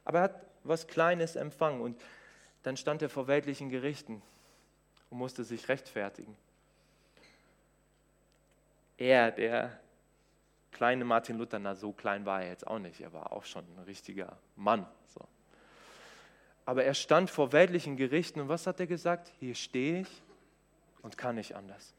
[0.05, 1.81] Aber er hat was Kleines empfangen.
[1.81, 1.99] Und
[2.63, 4.21] dann stand er vor weltlichen Gerichten
[5.09, 6.37] und musste sich rechtfertigen.
[8.99, 9.79] Er, der
[10.73, 13.65] kleine Martin Luther, na so klein war er jetzt auch nicht, er war auch schon
[13.65, 14.85] ein richtiger Mann.
[15.07, 15.27] So.
[16.67, 19.33] Aber er stand vor weltlichen Gerichten und was hat er gesagt?
[19.41, 20.24] Hier stehe ich
[21.05, 21.95] und kann nicht anders.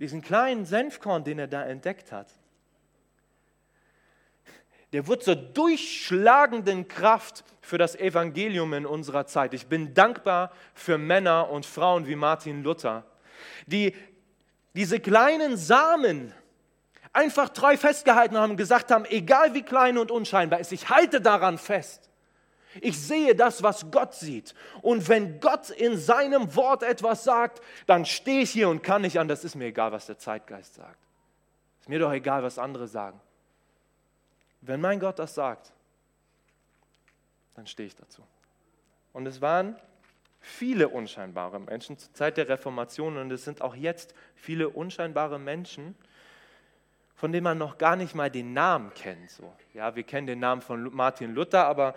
[0.00, 2.28] Diesen kleinen Senfkorn, den er da entdeckt hat,
[4.92, 9.52] der wird zur durchschlagenden Kraft für das Evangelium in unserer Zeit.
[9.52, 13.04] Ich bin dankbar für Männer und Frauen wie Martin Luther,
[13.66, 13.94] die
[14.74, 16.32] diese kleinen Samen
[17.12, 21.20] einfach treu festgehalten haben und gesagt haben, egal wie klein und unscheinbar ist, ich halte
[21.20, 22.08] daran fest.
[22.80, 24.54] Ich sehe das, was Gott sieht.
[24.82, 29.18] Und wenn Gott in seinem Wort etwas sagt, dann stehe ich hier und kann nicht
[29.18, 29.28] an.
[29.28, 30.98] Das ist mir egal, was der Zeitgeist sagt.
[31.80, 33.20] Ist mir doch egal, was andere sagen.
[34.60, 35.72] Wenn mein Gott das sagt,
[37.54, 38.22] dann stehe ich dazu.
[39.12, 39.76] Und es waren
[40.40, 45.94] viele unscheinbare Menschen zur Zeit der Reformation und es sind auch jetzt viele unscheinbare Menschen,
[47.14, 49.30] von denen man noch gar nicht mal den Namen kennt.
[49.30, 49.52] So.
[49.74, 51.94] Ja, wir kennen den Namen von Martin Luther, aber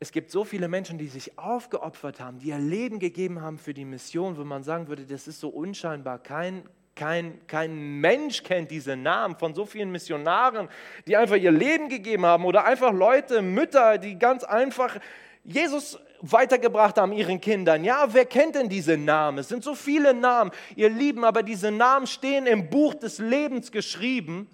[0.00, 3.74] es gibt so viele Menschen, die sich aufgeopfert haben, die ihr Leben gegeben haben für
[3.74, 6.20] die Mission, wo man sagen würde, das ist so unscheinbar.
[6.20, 6.62] Kein,
[6.94, 10.68] kein, kein Mensch kennt diese Namen von so vielen Missionaren,
[11.08, 14.98] die einfach ihr Leben gegeben haben oder einfach Leute, Mütter, die ganz einfach
[15.42, 17.82] Jesus weitergebracht haben ihren Kindern.
[17.82, 19.38] Ja, wer kennt denn diese Namen?
[19.38, 23.72] Es sind so viele Namen, ihr Lieben, aber diese Namen stehen im Buch des Lebens
[23.72, 24.48] geschrieben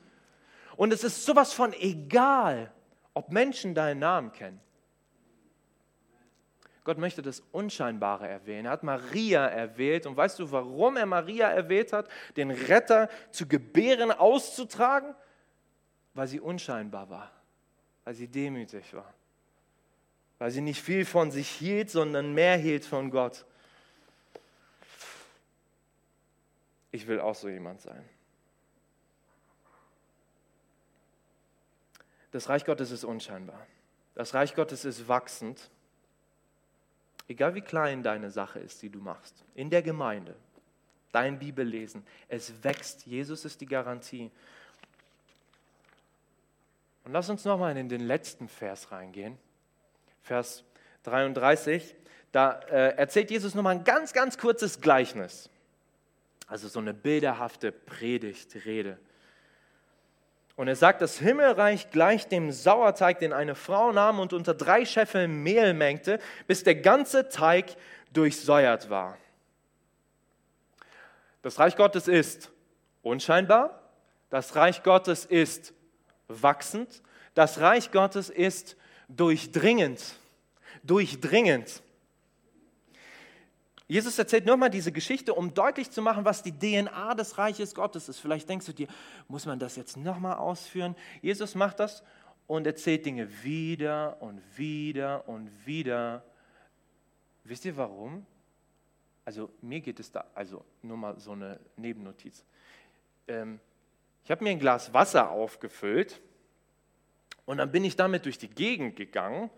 [0.76, 2.70] und es ist sowas von egal,
[3.12, 4.60] ob Menschen deinen Namen kennen.
[6.84, 8.66] Gott möchte das Unscheinbare erwähnen.
[8.66, 10.04] Er hat Maria erwählt.
[10.04, 15.14] Und weißt du, warum er Maria erwählt hat, den Retter zu gebären, auszutragen?
[16.12, 17.32] Weil sie unscheinbar war,
[18.04, 19.12] weil sie demütig war,
[20.38, 23.46] weil sie nicht viel von sich hielt, sondern mehr hielt von Gott.
[26.92, 28.08] Ich will auch so jemand sein.
[32.30, 33.66] Das Reich Gottes ist unscheinbar.
[34.14, 35.70] Das Reich Gottes ist wachsend.
[37.28, 40.34] Egal wie klein deine Sache ist, die du machst, in der Gemeinde,
[41.12, 43.06] dein Bibellesen, es wächst.
[43.06, 44.30] Jesus ist die Garantie.
[47.04, 49.38] Und lass uns nochmal in den letzten Vers reingehen.
[50.22, 50.64] Vers
[51.04, 51.94] 33.
[52.32, 55.48] Da äh, erzählt Jesus nochmal ein ganz, ganz kurzes Gleichnis.
[56.46, 58.98] Also so eine bilderhafte Predigt, Rede.
[60.56, 64.84] Und er sagt, das Himmelreich gleicht dem Sauerteig, den eine Frau nahm und unter drei
[64.84, 67.76] Scheffeln Mehl mengte, bis der ganze Teig
[68.12, 69.18] durchsäuert war.
[71.42, 72.50] Das Reich Gottes ist
[73.02, 73.82] unscheinbar,
[74.30, 75.74] das Reich Gottes ist
[76.28, 77.02] wachsend,
[77.34, 78.76] das Reich Gottes ist
[79.08, 80.00] durchdringend,
[80.84, 81.82] durchdringend.
[83.94, 88.08] Jesus erzählt nochmal diese Geschichte, um deutlich zu machen, was die DNA des Reiches Gottes
[88.08, 88.18] ist.
[88.18, 88.88] Vielleicht denkst du dir,
[89.28, 90.96] muss man das jetzt nochmal ausführen?
[91.22, 92.02] Jesus macht das
[92.48, 96.24] und erzählt Dinge wieder und wieder und wieder.
[97.44, 98.26] Wisst ihr warum?
[99.24, 102.44] Also mir geht es da, also nur mal so eine Nebennotiz.
[103.28, 103.60] Ähm,
[104.24, 106.20] ich habe mir ein Glas Wasser aufgefüllt
[107.46, 109.50] und dann bin ich damit durch die Gegend gegangen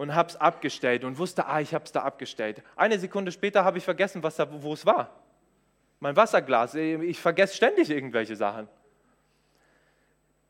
[0.00, 2.62] und habe es abgestellt und wusste, ah, ich habe es da abgestellt.
[2.74, 5.14] Eine Sekunde später habe ich vergessen, was da, wo es war.
[5.98, 6.74] Mein Wasserglas.
[6.74, 8.66] Ich vergesse ständig irgendwelche Sachen.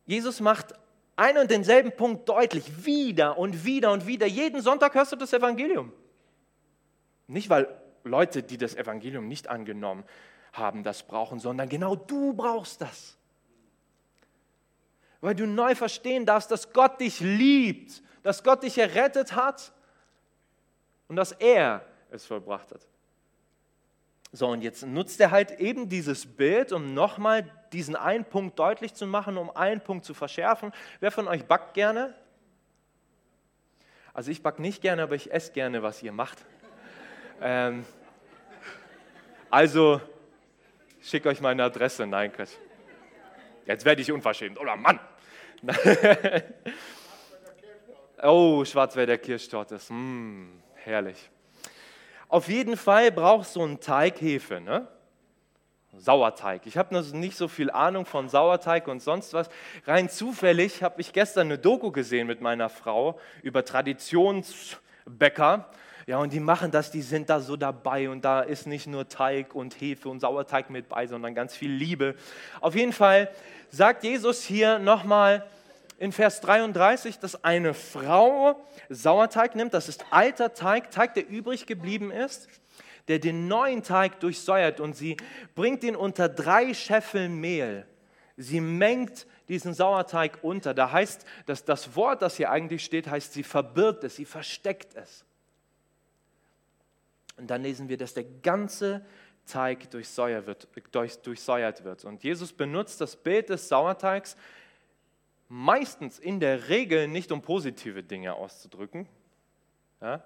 [0.06, 0.74] Jesus macht
[1.16, 4.24] einen und denselben Punkt deutlich, wieder und wieder und wieder.
[4.24, 5.92] Jeden Sonntag hörst du das Evangelium.
[7.26, 7.66] Nicht, weil
[8.04, 10.04] Leute, die das Evangelium nicht angenommen
[10.52, 13.16] haben, das brauchen, sondern genau du brauchst das.
[15.20, 19.72] Weil du neu verstehen darfst, dass Gott dich liebt dass Gott dich errettet hat
[21.08, 22.86] und dass er es vollbracht hat.
[24.32, 28.94] So, und jetzt nutzt er halt eben dieses Bild, um nochmal diesen einen Punkt deutlich
[28.94, 30.72] zu machen, um einen Punkt zu verschärfen.
[31.00, 32.14] Wer von euch backt gerne?
[34.14, 36.38] Also ich backe nicht gerne, aber ich esse gerne, was ihr macht.
[37.40, 37.84] Ähm,
[39.50, 40.00] also
[41.02, 42.06] schicke euch meine Adresse.
[42.06, 42.56] Nein, Chris.
[43.66, 44.60] Jetzt werde ich unverschämt.
[44.60, 45.00] Oder Mann.
[48.22, 51.30] Oh, Schwarzwälder Kirschtorte, mm, herrlich.
[52.28, 54.86] Auf jeden Fall brauchst du einen Teighefe, ne?
[55.96, 56.66] Sauerteig.
[56.66, 59.48] Ich habe nicht so viel Ahnung von Sauerteig und sonst was.
[59.86, 65.70] Rein zufällig habe ich gestern eine Doku gesehen mit meiner Frau über Traditionsbäcker.
[66.06, 69.08] Ja, und die machen das, die sind da so dabei und da ist nicht nur
[69.08, 72.14] Teig und Hefe und Sauerteig mit bei, sondern ganz viel Liebe.
[72.60, 73.30] Auf jeden Fall
[73.70, 75.46] sagt Jesus hier nochmal,
[76.00, 78.58] in Vers 33, dass eine Frau
[78.88, 82.48] Sauerteig nimmt, das ist alter Teig, Teig, der übrig geblieben ist,
[83.08, 85.18] der den neuen Teig durchsäuert und sie
[85.54, 87.86] bringt ihn unter drei Scheffeln Mehl.
[88.38, 90.72] Sie mengt diesen Sauerteig unter.
[90.72, 94.96] Da heißt, dass das Wort, das hier eigentlich steht, heißt, sie verbirgt es, sie versteckt
[94.96, 95.26] es.
[97.36, 99.04] Und dann lesen wir, dass der ganze
[99.46, 100.68] Teig durchsäuert wird,
[101.26, 102.06] durchsäuert wird.
[102.06, 104.36] Und Jesus benutzt das Bild des Sauerteigs
[105.50, 109.08] meistens in der Regel nicht, um positive Dinge auszudrücken,
[110.00, 110.22] ja,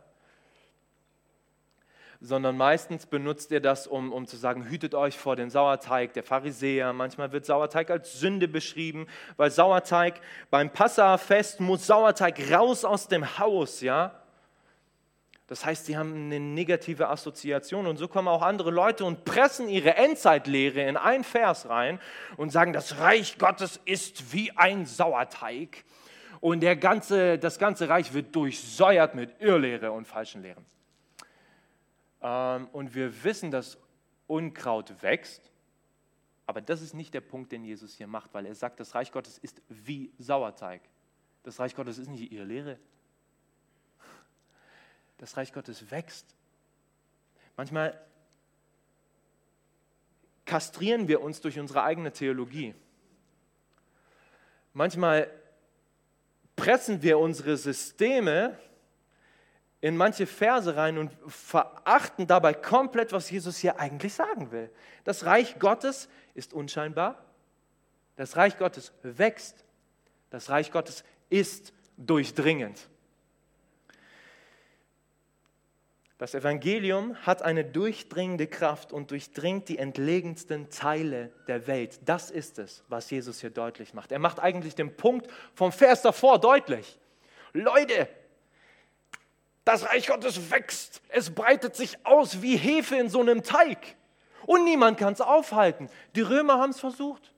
[2.20, 6.22] sondern meistens benutzt er das, um, um zu sagen, hütet euch vor den Sauerteig der
[6.22, 6.92] Pharisäer.
[6.92, 9.06] Manchmal wird Sauerteig als Sünde beschrieben,
[9.36, 14.23] weil Sauerteig beim Passafest muss Sauerteig raus aus dem Haus, ja.
[15.46, 19.68] Das heißt, sie haben eine negative Assoziation und so kommen auch andere Leute und pressen
[19.68, 22.00] ihre Endzeitlehre in einen Vers rein
[22.38, 25.84] und sagen, das Reich Gottes ist wie ein Sauerteig
[26.40, 30.64] und der ganze, das ganze Reich wird durchsäuert mit Irrlehre und falschen Lehren.
[32.22, 33.78] Ähm, und wir wissen, dass
[34.26, 35.50] Unkraut wächst,
[36.46, 39.12] aber das ist nicht der Punkt, den Jesus hier macht, weil er sagt, das Reich
[39.12, 40.80] Gottes ist wie Sauerteig.
[41.42, 42.78] Das Reich Gottes ist nicht Irrlehre,
[45.18, 46.26] das Reich Gottes wächst.
[47.56, 47.98] Manchmal
[50.44, 52.74] kastrieren wir uns durch unsere eigene Theologie.
[54.72, 55.30] Manchmal
[56.56, 58.58] pressen wir unsere Systeme
[59.80, 64.70] in manche Verse rein und verachten dabei komplett, was Jesus hier eigentlich sagen will.
[65.04, 67.22] Das Reich Gottes ist unscheinbar.
[68.16, 69.64] Das Reich Gottes wächst.
[70.30, 72.88] Das Reich Gottes ist durchdringend.
[76.24, 82.00] Das Evangelium hat eine durchdringende Kraft und durchdringt die entlegensten Teile der Welt.
[82.06, 84.10] Das ist es, was Jesus hier deutlich macht.
[84.10, 86.98] Er macht eigentlich den Punkt vom Vers davor deutlich.
[87.52, 88.08] Leute,
[89.66, 91.02] das Reich Gottes wächst.
[91.10, 93.94] Es breitet sich aus wie Hefe in so einem Teig.
[94.46, 95.90] Und niemand kann es aufhalten.
[96.16, 97.34] Die Römer haben es versucht.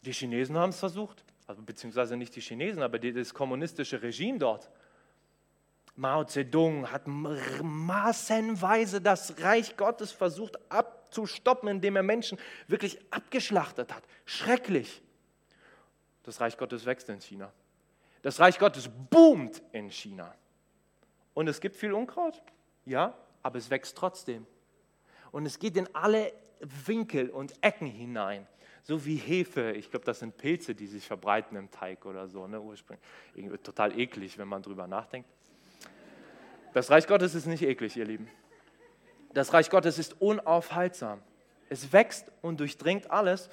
[0.00, 1.22] Die Chinesen haben es versucht.
[1.46, 4.70] Also, beziehungsweise nicht die Chinesen, aber das kommunistische Regime dort.
[5.96, 14.02] Mao Zedong hat massenweise das Reich Gottes versucht abzustoppen, indem er Menschen wirklich abgeschlachtet hat.
[14.24, 15.02] Schrecklich.
[16.24, 17.52] Das Reich Gottes wächst in China.
[18.22, 20.34] Das Reich Gottes boomt in China.
[21.34, 22.42] Und es gibt viel Unkraut,
[22.86, 24.46] ja, aber es wächst trotzdem.
[25.30, 28.46] Und es geht in alle Winkel und Ecken hinein.
[28.82, 32.46] So wie Hefe, ich glaube, das sind Pilze, die sich verbreiten im Teig oder so,
[32.46, 33.04] ne, ursprünglich.
[33.62, 35.28] Total eklig, wenn man drüber nachdenkt.
[36.74, 38.28] Das Reich Gottes ist nicht eklig, ihr Lieben.
[39.32, 41.22] Das Reich Gottes ist unaufhaltsam.
[41.70, 43.48] Es wächst und durchdringt alles.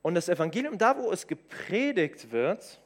[0.00, 2.80] Und das Evangelium, da wo es gepredigt wird,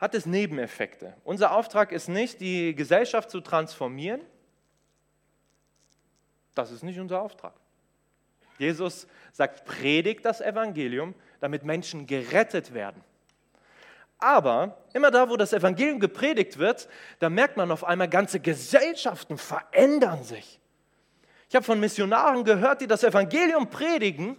[0.00, 1.14] hat es Nebeneffekte.
[1.22, 4.22] Unser Auftrag ist nicht, die Gesellschaft zu transformieren.
[6.54, 7.54] Das ist nicht unser Auftrag.
[8.58, 13.04] Jesus sagt, predigt das Evangelium, damit Menschen gerettet werden.
[14.20, 19.38] Aber immer da, wo das Evangelium gepredigt wird, da merkt man auf einmal, ganze Gesellschaften
[19.38, 20.60] verändern sich.
[21.48, 24.36] Ich habe von Missionaren gehört, die das Evangelium predigen.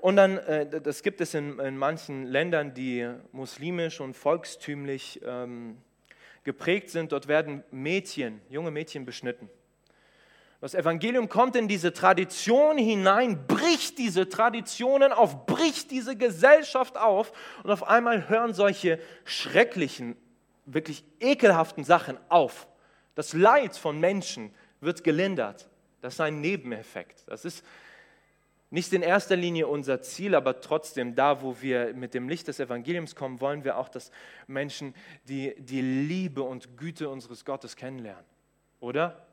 [0.00, 5.78] Und dann, äh, das gibt es in, in, manchen Ländern, die muslimisch und volkstümlich ähm,
[6.42, 7.12] geprägt sind.
[7.12, 9.48] Dort werden Mädchen, junge Mädchen beschnitten.
[10.64, 17.34] Das Evangelium kommt in diese Tradition hinein, bricht diese Traditionen auf, bricht diese Gesellschaft auf
[17.62, 20.16] und auf einmal hören solche schrecklichen,
[20.64, 22.66] wirklich ekelhaften Sachen auf.
[23.14, 25.68] Das Leid von Menschen wird gelindert.
[26.00, 27.24] Das ist ein Nebeneffekt.
[27.26, 27.62] Das ist
[28.70, 32.58] nicht in erster Linie unser Ziel, aber trotzdem da, wo wir mit dem Licht des
[32.58, 34.10] Evangeliums kommen, wollen wir auch, dass
[34.46, 34.94] Menschen
[35.28, 38.24] die, die Liebe und Güte unseres Gottes kennenlernen.
[38.80, 39.26] Oder?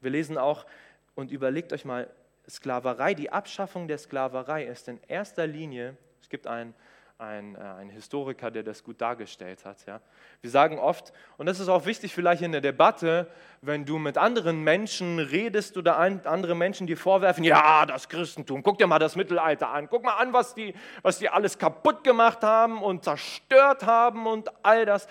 [0.00, 0.66] Wir lesen auch,
[1.14, 2.08] und überlegt euch mal,
[2.48, 6.74] Sklaverei, die Abschaffung der Sklaverei ist in erster Linie, es gibt einen,
[7.18, 9.84] ein, äh, ein Historiker, der das gut dargestellt hat.
[9.86, 10.00] Ja.
[10.40, 13.26] Wir sagen oft, und das ist auch wichtig vielleicht in der Debatte,
[13.60, 18.62] wenn du mit anderen Menschen redest oder ein, andere Menschen dir vorwerfen, ja, das Christentum,
[18.62, 22.04] guck dir mal das Mittelalter an, guck mal an, was die, was die alles kaputt
[22.04, 25.08] gemacht haben und zerstört haben und all das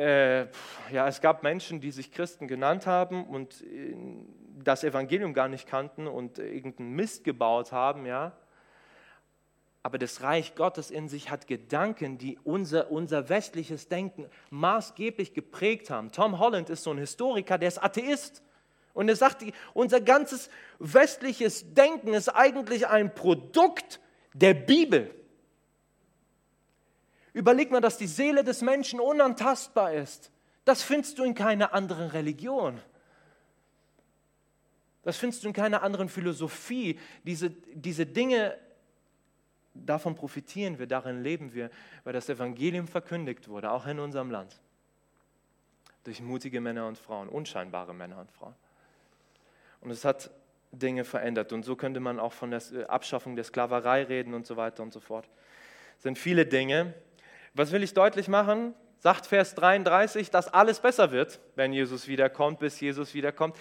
[0.00, 0.46] äh,
[0.90, 3.94] ja, es gab Menschen, die sich Christen genannt haben und äh,
[4.64, 8.32] das Evangelium gar nicht kannten und irgendeinen Mist gebaut haben, ja.
[9.82, 15.90] Aber das Reich Gottes in sich hat Gedanken, die unser, unser westliches Denken maßgeblich geprägt
[15.90, 16.12] haben.
[16.12, 18.42] Tom Holland ist so ein Historiker, der ist Atheist.
[18.92, 24.00] Und er sagt, unser ganzes westliches Denken ist eigentlich ein Produkt
[24.34, 25.14] der Bibel.
[27.32, 30.30] Überleg mal, dass die Seele des Menschen unantastbar ist.
[30.64, 32.80] Das findest du in keiner anderen Religion.
[35.02, 36.98] Das findest du in keiner anderen Philosophie.
[37.24, 38.56] Diese, diese Dinge,
[39.74, 41.70] davon profitieren wir, darin leben wir,
[42.04, 44.60] weil das Evangelium verkündigt wurde, auch in unserem Land.
[46.04, 48.54] Durch mutige Männer und Frauen, unscheinbare Männer und Frauen.
[49.80, 50.30] Und es hat
[50.72, 51.52] Dinge verändert.
[51.52, 54.92] Und so könnte man auch von der Abschaffung der Sklaverei reden und so weiter und
[54.92, 55.28] so fort.
[55.96, 56.94] Es sind viele Dinge.
[57.54, 58.74] Was will ich deutlich machen?
[58.98, 63.56] Sagt Vers 33, dass alles besser wird, wenn Jesus wiederkommt, bis Jesus wiederkommt.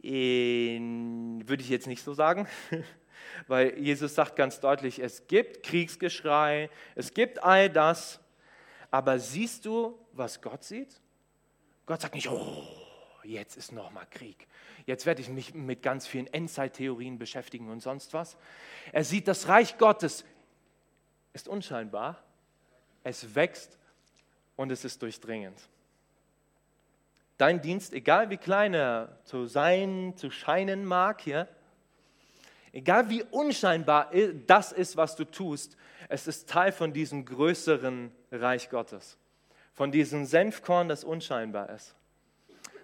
[0.00, 2.46] In, würde ich jetzt nicht so sagen,
[3.48, 8.20] weil Jesus sagt ganz deutlich, es gibt Kriegsgeschrei, es gibt all das,
[8.90, 11.00] aber siehst du, was Gott sieht?
[11.84, 12.62] Gott sagt nicht, oh,
[13.24, 14.46] jetzt ist nochmal Krieg.
[14.86, 18.36] Jetzt werde ich mich mit ganz vielen Endzeittheorien beschäftigen und sonst was.
[18.92, 20.24] Er sieht, das Reich Gottes
[21.32, 22.22] ist unscheinbar,
[23.08, 23.78] es wächst
[24.56, 25.58] und es ist durchdringend
[27.38, 31.48] dein Dienst, egal wie klein er zu sein, zu scheinen mag hier,
[32.72, 34.10] egal wie unscheinbar
[34.46, 35.76] das ist, was du tust,
[36.08, 39.16] es ist Teil von diesem größeren Reich Gottes,
[39.72, 41.94] von diesem Senfkorn, das unscheinbar ist,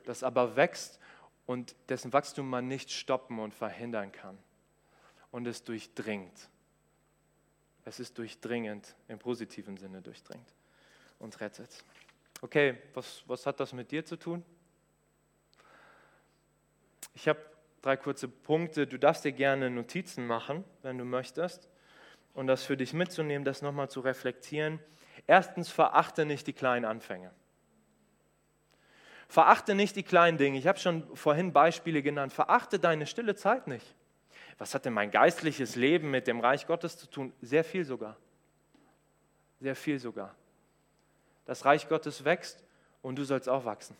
[0.07, 1.01] das aber wächst
[1.47, 4.39] und dessen Wachstum man nicht stoppen und verhindern kann.
[5.31, 6.49] Und es durchdringt.
[7.85, 10.55] Es ist durchdringend, im positiven Sinne durchdringt
[11.19, 11.85] und rettet.
[12.41, 14.45] Okay, was, was hat das mit dir zu tun?
[17.15, 17.41] Ich habe
[17.83, 18.87] drei kurze Punkte.
[18.87, 21.69] Du darfst dir gerne Notizen machen, wenn du möchtest,
[22.33, 24.81] und das für dich mitzunehmen, das nochmal zu reflektieren.
[25.27, 27.31] Erstens, verachte nicht die kleinen Anfänge.
[29.29, 30.59] Verachte nicht die kleinen Dinge.
[30.59, 32.33] Ich habe schon vorhin Beispiele genannt.
[32.33, 33.95] Verachte deine stille Zeit nicht.
[34.59, 37.33] Was hat denn mein geistliches Leben mit dem Reich Gottes zu tun?
[37.41, 38.17] Sehr viel sogar.
[39.61, 40.35] Sehr viel sogar.
[41.47, 42.63] Das Reich Gottes wächst
[43.03, 43.97] und du sollst auch wachsen.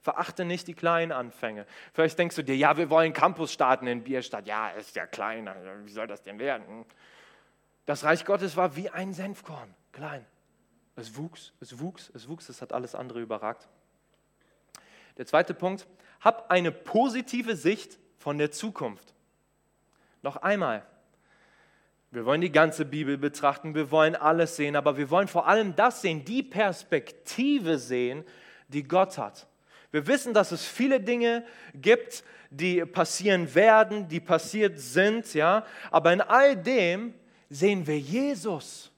[0.00, 1.66] Verachte nicht die kleinen Anfänge.
[1.92, 4.46] Vielleicht denkst du dir, ja, wir wollen Campus starten in Bierstadt.
[4.46, 6.84] Ja, ist ja klein, also wie soll das denn werden?
[7.84, 10.24] Das Reich Gottes war wie ein Senfkorn, klein.
[10.94, 13.68] Es wuchs, es wuchs, es wuchs, es hat alles andere überragt.
[15.16, 15.86] Der zweite Punkt,
[16.20, 19.14] hab eine positive Sicht von der Zukunft.
[20.28, 20.82] Noch einmal,
[22.10, 25.74] wir wollen die ganze Bibel betrachten, wir wollen alles sehen, aber wir wollen vor allem
[25.74, 28.24] das sehen, die Perspektive sehen,
[28.68, 29.46] die Gott hat.
[29.90, 36.12] Wir wissen, dass es viele Dinge gibt, die passieren werden, die passiert sind, ja, aber
[36.12, 37.14] in all dem
[37.48, 38.92] sehen wir Jesus.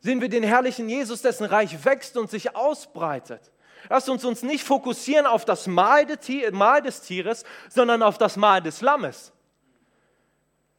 [0.00, 3.52] Sehen wir den herrlichen Jesus, dessen Reich wächst und sich ausbreitet.
[3.88, 8.80] Lasst uns uns nicht fokussieren auf das Mahl des Tieres, sondern auf das Mahl des
[8.80, 9.32] Lammes.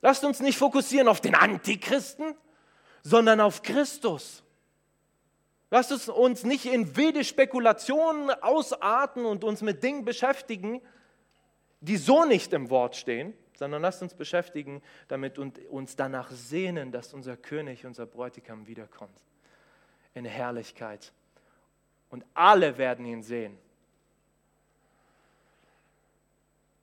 [0.02, 2.36] Lasst uns nicht fokussieren auf den Antichristen,
[3.04, 4.44] sondern auf Christus.
[5.72, 10.82] Lasst uns uns nicht in wilde Spekulationen ausarten und uns mit Dingen beschäftigen,
[11.82, 16.92] die so nicht im Wort stehen, sondern lasst uns beschäftigen damit und uns danach sehnen,
[16.92, 19.22] dass unser König, unser Bräutigam wiederkommt.
[20.16, 21.14] In Herrlichkeit.
[22.10, 23.58] Und alle werden ihn sehen.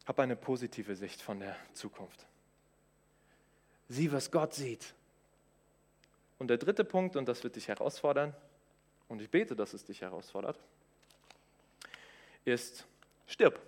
[0.06, 2.26] Hab eine positive Sicht von der Zukunft.
[3.88, 4.94] Sieh, was Gott sieht.
[6.38, 8.34] Und der dritte Punkt, und das wird dich herausfordern,
[9.08, 10.58] und ich bete, dass es dich herausfordert,
[12.44, 12.84] ist,
[13.26, 13.60] stirb.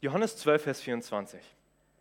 [0.00, 1.40] Johannes 12, Vers 24.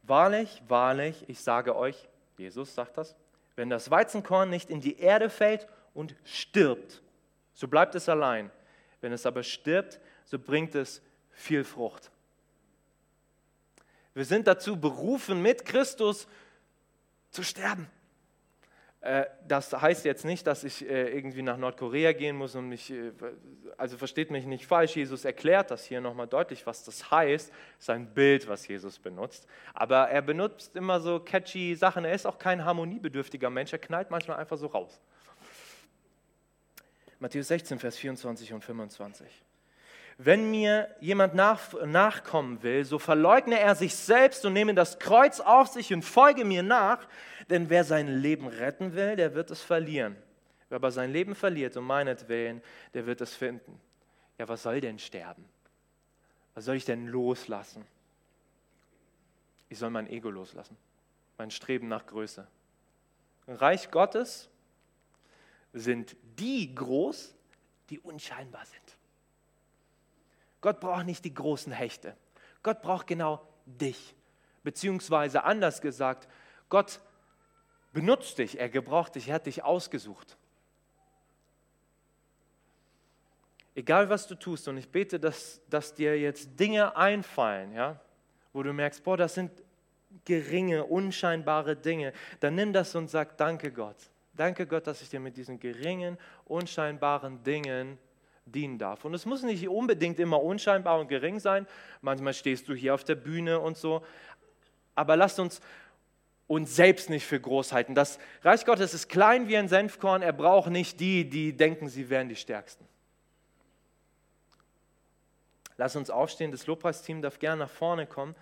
[0.03, 3.15] Wahrlich, wahrlich, ich sage euch, Jesus sagt das,
[3.55, 7.01] wenn das Weizenkorn nicht in die Erde fällt und stirbt,
[7.53, 8.49] so bleibt es allein.
[9.02, 12.12] Wenn es aber stirbt, so bringt es viel Frucht.
[14.14, 16.28] Wir sind dazu berufen, mit Christus
[17.32, 17.90] zu sterben.
[19.02, 22.92] Äh, das heißt jetzt nicht, dass ich äh, irgendwie nach Nordkorea gehen muss und mich,
[22.92, 23.12] äh,
[23.76, 27.49] also versteht mich nicht falsch, Jesus erklärt das hier nochmal deutlich, was das heißt.
[27.49, 29.47] Das ist ein Bild, was Jesus benutzt.
[29.74, 32.06] Aber er benutzt immer so catchy Sachen.
[32.06, 35.02] Er ist auch kein harmoniebedürftiger Mensch, er knallt manchmal einfach so raus.
[37.22, 39.28] Matthäus 16, Vers 24 und 25.
[40.17, 45.39] Wenn mir jemand nach, nachkommen will, so verleugne er sich selbst und nehme das Kreuz
[45.39, 47.07] auf sich und folge mir nach,
[47.49, 50.15] denn wer sein Leben retten will, der wird es verlieren.
[50.69, 52.61] Wer aber sein Leben verliert um meinetwillen,
[52.95, 53.80] der wird es finden.
[54.39, 55.45] Ja, was soll denn sterben?
[56.55, 57.86] Was soll ich denn loslassen?
[59.69, 60.76] Ich soll mein Ego loslassen,
[61.38, 62.47] mein Streben nach Größe.
[63.47, 64.51] Reich Gottes
[65.74, 67.34] sind die groß,
[67.89, 68.97] die unscheinbar sind.
[70.61, 72.15] Gott braucht nicht die großen Hechte.
[72.63, 74.15] Gott braucht genau dich.
[74.63, 76.28] Beziehungsweise anders gesagt,
[76.69, 77.01] Gott
[77.93, 80.38] benutzt dich, er gebraucht dich, er hat dich ausgesucht.
[83.74, 87.99] Egal was du tust, und ich bete, dass, dass dir jetzt Dinge einfallen, ja,
[88.53, 89.51] wo du merkst, boah, das sind
[90.26, 94.11] geringe, unscheinbare Dinge, dann nimm das und sag, danke Gott.
[94.34, 97.97] Danke Gott, dass ich dir mit diesen geringen, unscheinbaren Dingen
[98.45, 99.05] dienen darf.
[99.05, 101.67] Und es muss nicht unbedingt immer unscheinbar und gering sein.
[102.01, 104.03] Manchmal stehst du hier auf der Bühne und so.
[104.95, 105.61] Aber lasst uns
[106.51, 107.95] uns selbst nicht für groß halten.
[107.95, 110.21] Das Reich Gottes ist klein wie ein Senfkorn.
[110.21, 112.86] Er braucht nicht die, die denken, sie wären die Stärksten.
[115.77, 116.51] Lass uns aufstehen.
[116.51, 118.36] Das Lobpreisteam darf gerne nach vorne kommen.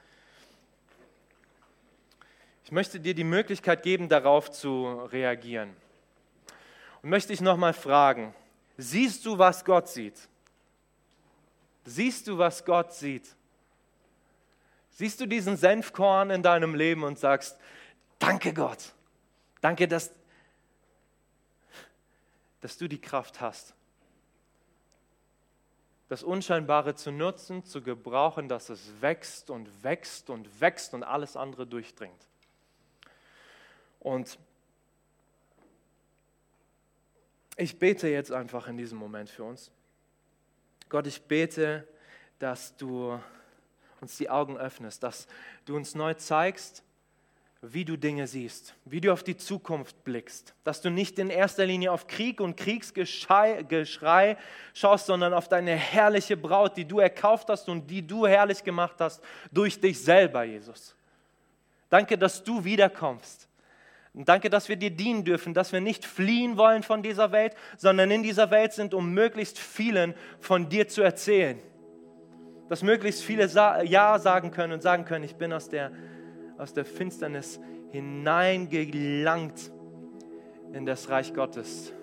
[2.69, 5.75] Ich möchte dir die Möglichkeit geben, darauf zu reagieren.
[7.01, 8.35] Und möchte ich nochmal fragen,
[8.77, 10.29] siehst du, was Gott sieht?
[11.83, 13.35] Siehst du, was Gott sieht?
[14.91, 17.57] Siehst du diesen Senfkorn in deinem Leben und sagst,
[18.19, 18.93] danke Gott,
[19.61, 20.11] danke, dass,
[22.61, 23.73] dass du die Kraft hast,
[26.07, 31.35] das Unscheinbare zu nutzen, zu gebrauchen, dass es wächst und wächst und wächst und alles
[31.35, 32.28] andere durchdringt.
[33.99, 34.39] Und
[37.57, 39.71] ich bete jetzt einfach in diesem Moment für uns.
[40.87, 41.87] Gott, ich bete,
[42.39, 43.19] dass du
[44.01, 45.27] uns die Augen öffnest, dass
[45.65, 46.83] du uns neu zeigst,
[47.61, 51.65] wie du Dinge siehst, wie du auf die Zukunft blickst, dass du nicht in erster
[51.65, 54.37] Linie auf Krieg und Kriegsgeschrei
[54.73, 58.95] schaust, sondern auf deine herrliche Braut, die du erkauft hast und die du herrlich gemacht
[58.99, 59.21] hast
[59.51, 60.95] durch dich selber, Jesus.
[61.89, 63.48] Danke, dass du wiederkommst.
[64.13, 67.55] Und danke, dass wir dir dienen dürfen, dass wir nicht fliehen wollen von dieser Welt,
[67.77, 71.59] sondern in dieser Welt sind, um möglichst vielen von dir zu erzählen.
[72.69, 75.91] Dass möglichst viele Ja sagen können und sagen können, ich bin aus der,
[76.57, 77.59] aus der Finsternis
[77.91, 79.71] hineingelangt
[80.73, 81.93] in das Reich Gottes.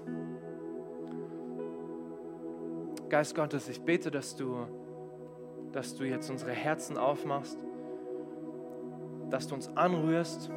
[3.08, 4.66] Geist Gottes, ich bete, dass du,
[5.72, 7.58] dass du jetzt unsere Herzen aufmachst,
[9.30, 10.50] dass du uns anrührst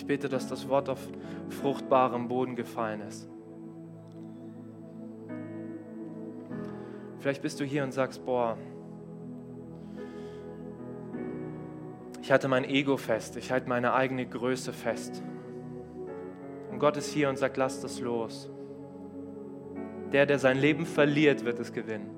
[0.00, 0.98] Ich bete, dass das Wort auf
[1.60, 3.28] fruchtbarem Boden gefallen ist.
[7.18, 8.56] Vielleicht bist du hier und sagst, boah,
[12.22, 15.22] ich halte mein Ego fest, ich halte meine eigene Größe fest.
[16.72, 18.50] Und Gott ist hier und sagt, lass das los.
[20.12, 22.08] Der, der sein Leben verliert, wird es gewinnen.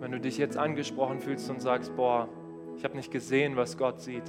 [0.00, 2.28] Wenn du dich jetzt angesprochen fühlst und sagst, boah,
[2.76, 4.24] ich habe nicht gesehen, was Gott sieht,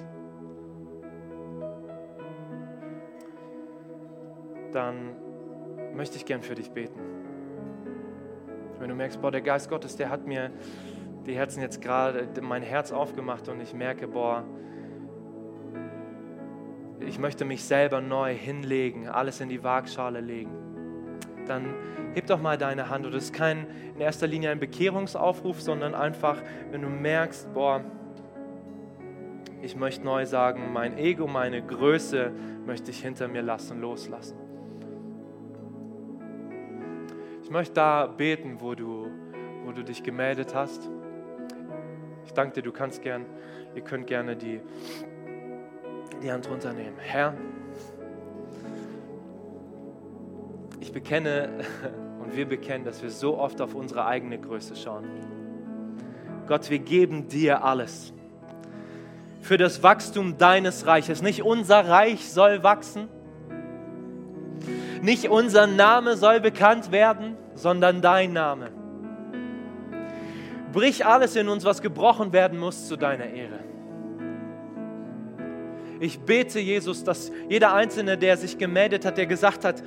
[4.73, 5.15] dann
[5.95, 6.99] möchte ich gern für dich beten.
[8.79, 10.51] Wenn du merkst, boah, der Geist Gottes, der hat mir
[11.25, 14.43] die Herzen jetzt gerade, mein Herz aufgemacht und ich merke, boah,
[16.99, 20.51] ich möchte mich selber neu hinlegen, alles in die Waagschale legen.
[21.45, 21.73] Dann
[22.13, 23.05] heb doch mal deine Hand.
[23.05, 26.41] Und das ist kein in erster Linie ein Bekehrungsaufruf, sondern einfach,
[26.71, 27.83] wenn du merkst, boah,
[29.61, 32.31] ich möchte neu sagen, mein Ego, meine Größe
[32.65, 34.46] möchte ich hinter mir lassen, loslassen.
[37.47, 39.09] Ich möchte da beten, wo du,
[39.63, 40.89] wo du dich gemeldet hast.
[42.25, 43.25] Ich danke dir, du kannst gern,
[43.73, 44.59] ihr könnt gerne die,
[46.21, 46.95] die Hand runternehmen.
[46.97, 47.35] Herr,
[50.81, 51.63] ich bekenne
[52.21, 55.05] und wir bekennen, dass wir so oft auf unsere eigene Größe schauen.
[56.47, 58.11] Gott, wir geben dir alles
[59.39, 61.21] für das Wachstum deines Reiches.
[61.21, 63.07] Nicht unser Reich soll wachsen,
[65.01, 68.69] nicht unser Name soll bekannt werden, sondern dein Name.
[70.71, 73.59] Brich alles in uns, was gebrochen werden muss, zu deiner Ehre.
[75.99, 79.81] Ich bete, Jesus, dass jeder Einzelne, der sich gemeldet hat, der gesagt hat,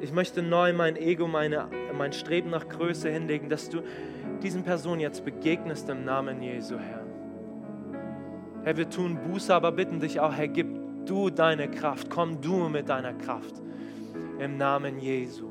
[0.00, 3.82] ich möchte neu mein Ego, meine, mein Streben nach Größe hinlegen, dass du
[4.42, 7.04] diesen Personen jetzt begegnest im Namen Jesu, Herr.
[8.64, 10.66] Herr, wir tun Buße, aber bitten dich auch, Herr, gib
[11.04, 13.60] du deine Kraft, komm du mit deiner Kraft
[14.38, 15.50] im Namen Jesu.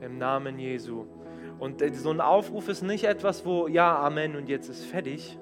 [0.00, 1.06] Im Namen Jesu.
[1.58, 5.38] Und so ein Aufruf ist nicht etwas, wo ja, Amen und jetzt ist fertig,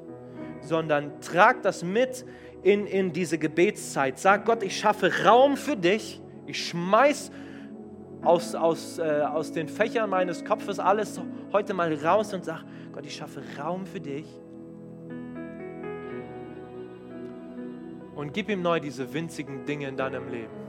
[0.61, 2.25] sondern trag das mit
[2.63, 4.19] in, in diese Gebetszeit.
[4.19, 6.21] Sag Gott, ich schaffe Raum für dich.
[6.47, 7.31] Ich schmeiß
[8.23, 11.21] aus, aus, äh, aus den Fächern meines Kopfes alles
[11.53, 14.27] heute mal raus und sag, Gott, ich schaffe Raum für dich.
[18.15, 20.64] Und gib ihm neu diese winzigen Dinge in deinem Leben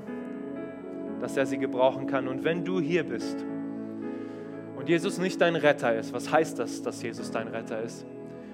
[1.26, 2.28] dass er sie gebrauchen kann.
[2.28, 3.44] Und wenn du hier bist
[4.76, 8.06] und Jesus nicht dein Retter ist, was heißt das, dass Jesus dein Retter ist?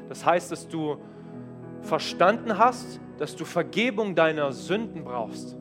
[0.07, 0.95] Das heißt, dass du
[1.81, 5.57] verstanden hast, dass du Vergebung deiner Sünden brauchst.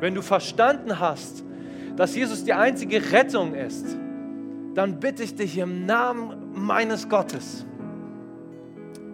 [0.00, 1.44] Wenn du verstanden hast,
[1.94, 3.96] dass Jesus die einzige Rettung ist,
[4.74, 7.64] dann bitte ich dich im Namen meines Gottes,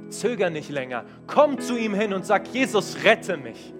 [0.08, 3.74] zöger nicht länger, komm zu ihm hin und sag, Jesus, rette mich.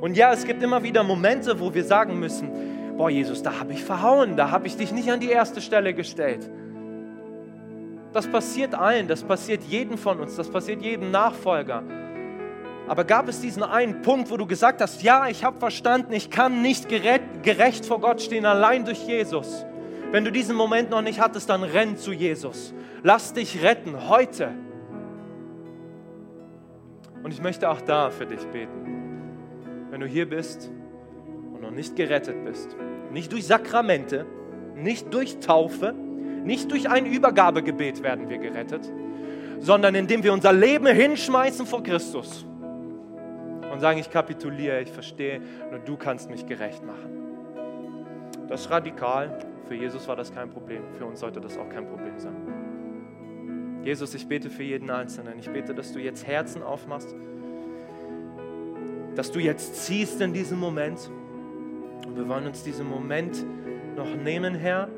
[0.00, 3.72] Und ja, es gibt immer wieder Momente, wo wir sagen müssen, boah Jesus, da habe
[3.72, 6.50] ich verhauen, da habe ich dich nicht an die erste Stelle gestellt.
[8.12, 11.82] Das passiert allen, das passiert jedem von uns, das passiert jedem Nachfolger.
[12.88, 16.28] Aber gab es diesen einen Punkt, wo du gesagt hast, ja, ich habe verstanden, ich
[16.28, 19.64] kann nicht gerecht vor Gott stehen, allein durch Jesus.
[20.10, 22.74] Wenn du diesen Moment noch nicht hattest, dann renn zu Jesus.
[23.04, 24.50] Lass dich retten, heute.
[27.22, 28.99] Und ich möchte auch da für dich beten.
[29.90, 30.70] Wenn du hier bist
[31.52, 32.76] und noch nicht gerettet bist,
[33.12, 34.24] nicht durch Sakramente,
[34.76, 38.90] nicht durch Taufe, nicht durch ein Übergabegebet werden wir gerettet,
[39.58, 42.46] sondern indem wir unser Leben hinschmeißen vor Christus
[43.70, 47.20] und sagen, ich kapituliere, ich verstehe, nur du kannst mich gerecht machen.
[48.48, 49.38] Das ist radikal.
[49.68, 50.82] Für Jesus war das kein Problem.
[50.98, 52.34] Für uns sollte das auch kein Problem sein.
[53.84, 55.38] Jesus, ich bete für jeden Einzelnen.
[55.38, 57.14] Ich bete, dass du jetzt Herzen aufmachst,
[59.14, 61.10] dass du jetzt ziehst in diesem Moment.
[62.06, 63.44] Und wir wollen uns diesen Moment
[63.96, 64.88] noch nehmen, Herr.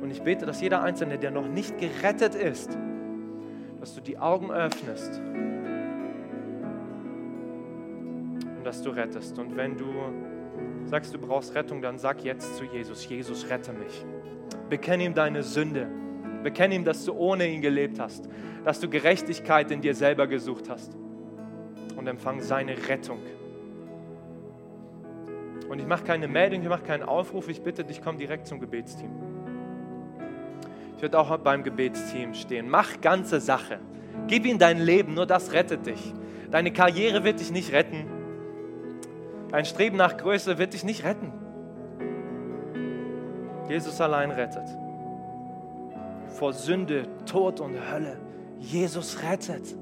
[0.00, 2.76] Und ich bete, dass jeder Einzelne, der noch nicht gerettet ist,
[3.80, 5.20] dass du die Augen öffnest
[8.56, 9.38] und dass du rettest.
[9.38, 9.86] Und wenn du
[10.86, 14.04] sagst, du brauchst Rettung, dann sag jetzt zu Jesus, Jesus, rette mich.
[14.68, 15.86] Bekenn ihm deine Sünde.
[16.42, 18.28] Bekenn ihm, dass du ohne ihn gelebt hast,
[18.64, 20.96] dass du Gerechtigkeit in dir selber gesucht hast.
[21.96, 23.20] Und empfang seine Rettung.
[25.74, 28.60] Und ich mache keine Meldung, ich mache keinen Aufruf, ich bitte dich, komm direkt zum
[28.60, 29.10] Gebetsteam.
[30.94, 32.68] Ich werde auch beim Gebetsteam stehen.
[32.68, 33.80] Mach ganze Sache.
[34.28, 36.14] Gib ihm dein Leben, nur das rettet dich.
[36.52, 38.06] Deine Karriere wird dich nicht retten.
[39.50, 41.32] Dein Streben nach Größe wird dich nicht retten.
[43.68, 44.68] Jesus allein rettet.
[46.28, 48.20] Vor Sünde, Tod und Hölle.
[48.60, 49.74] Jesus rettet.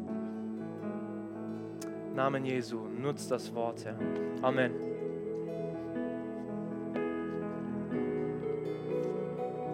[2.14, 3.99] Namen Jesu, nutzt das Wort, Herr.
[4.40, 4.91] Amen.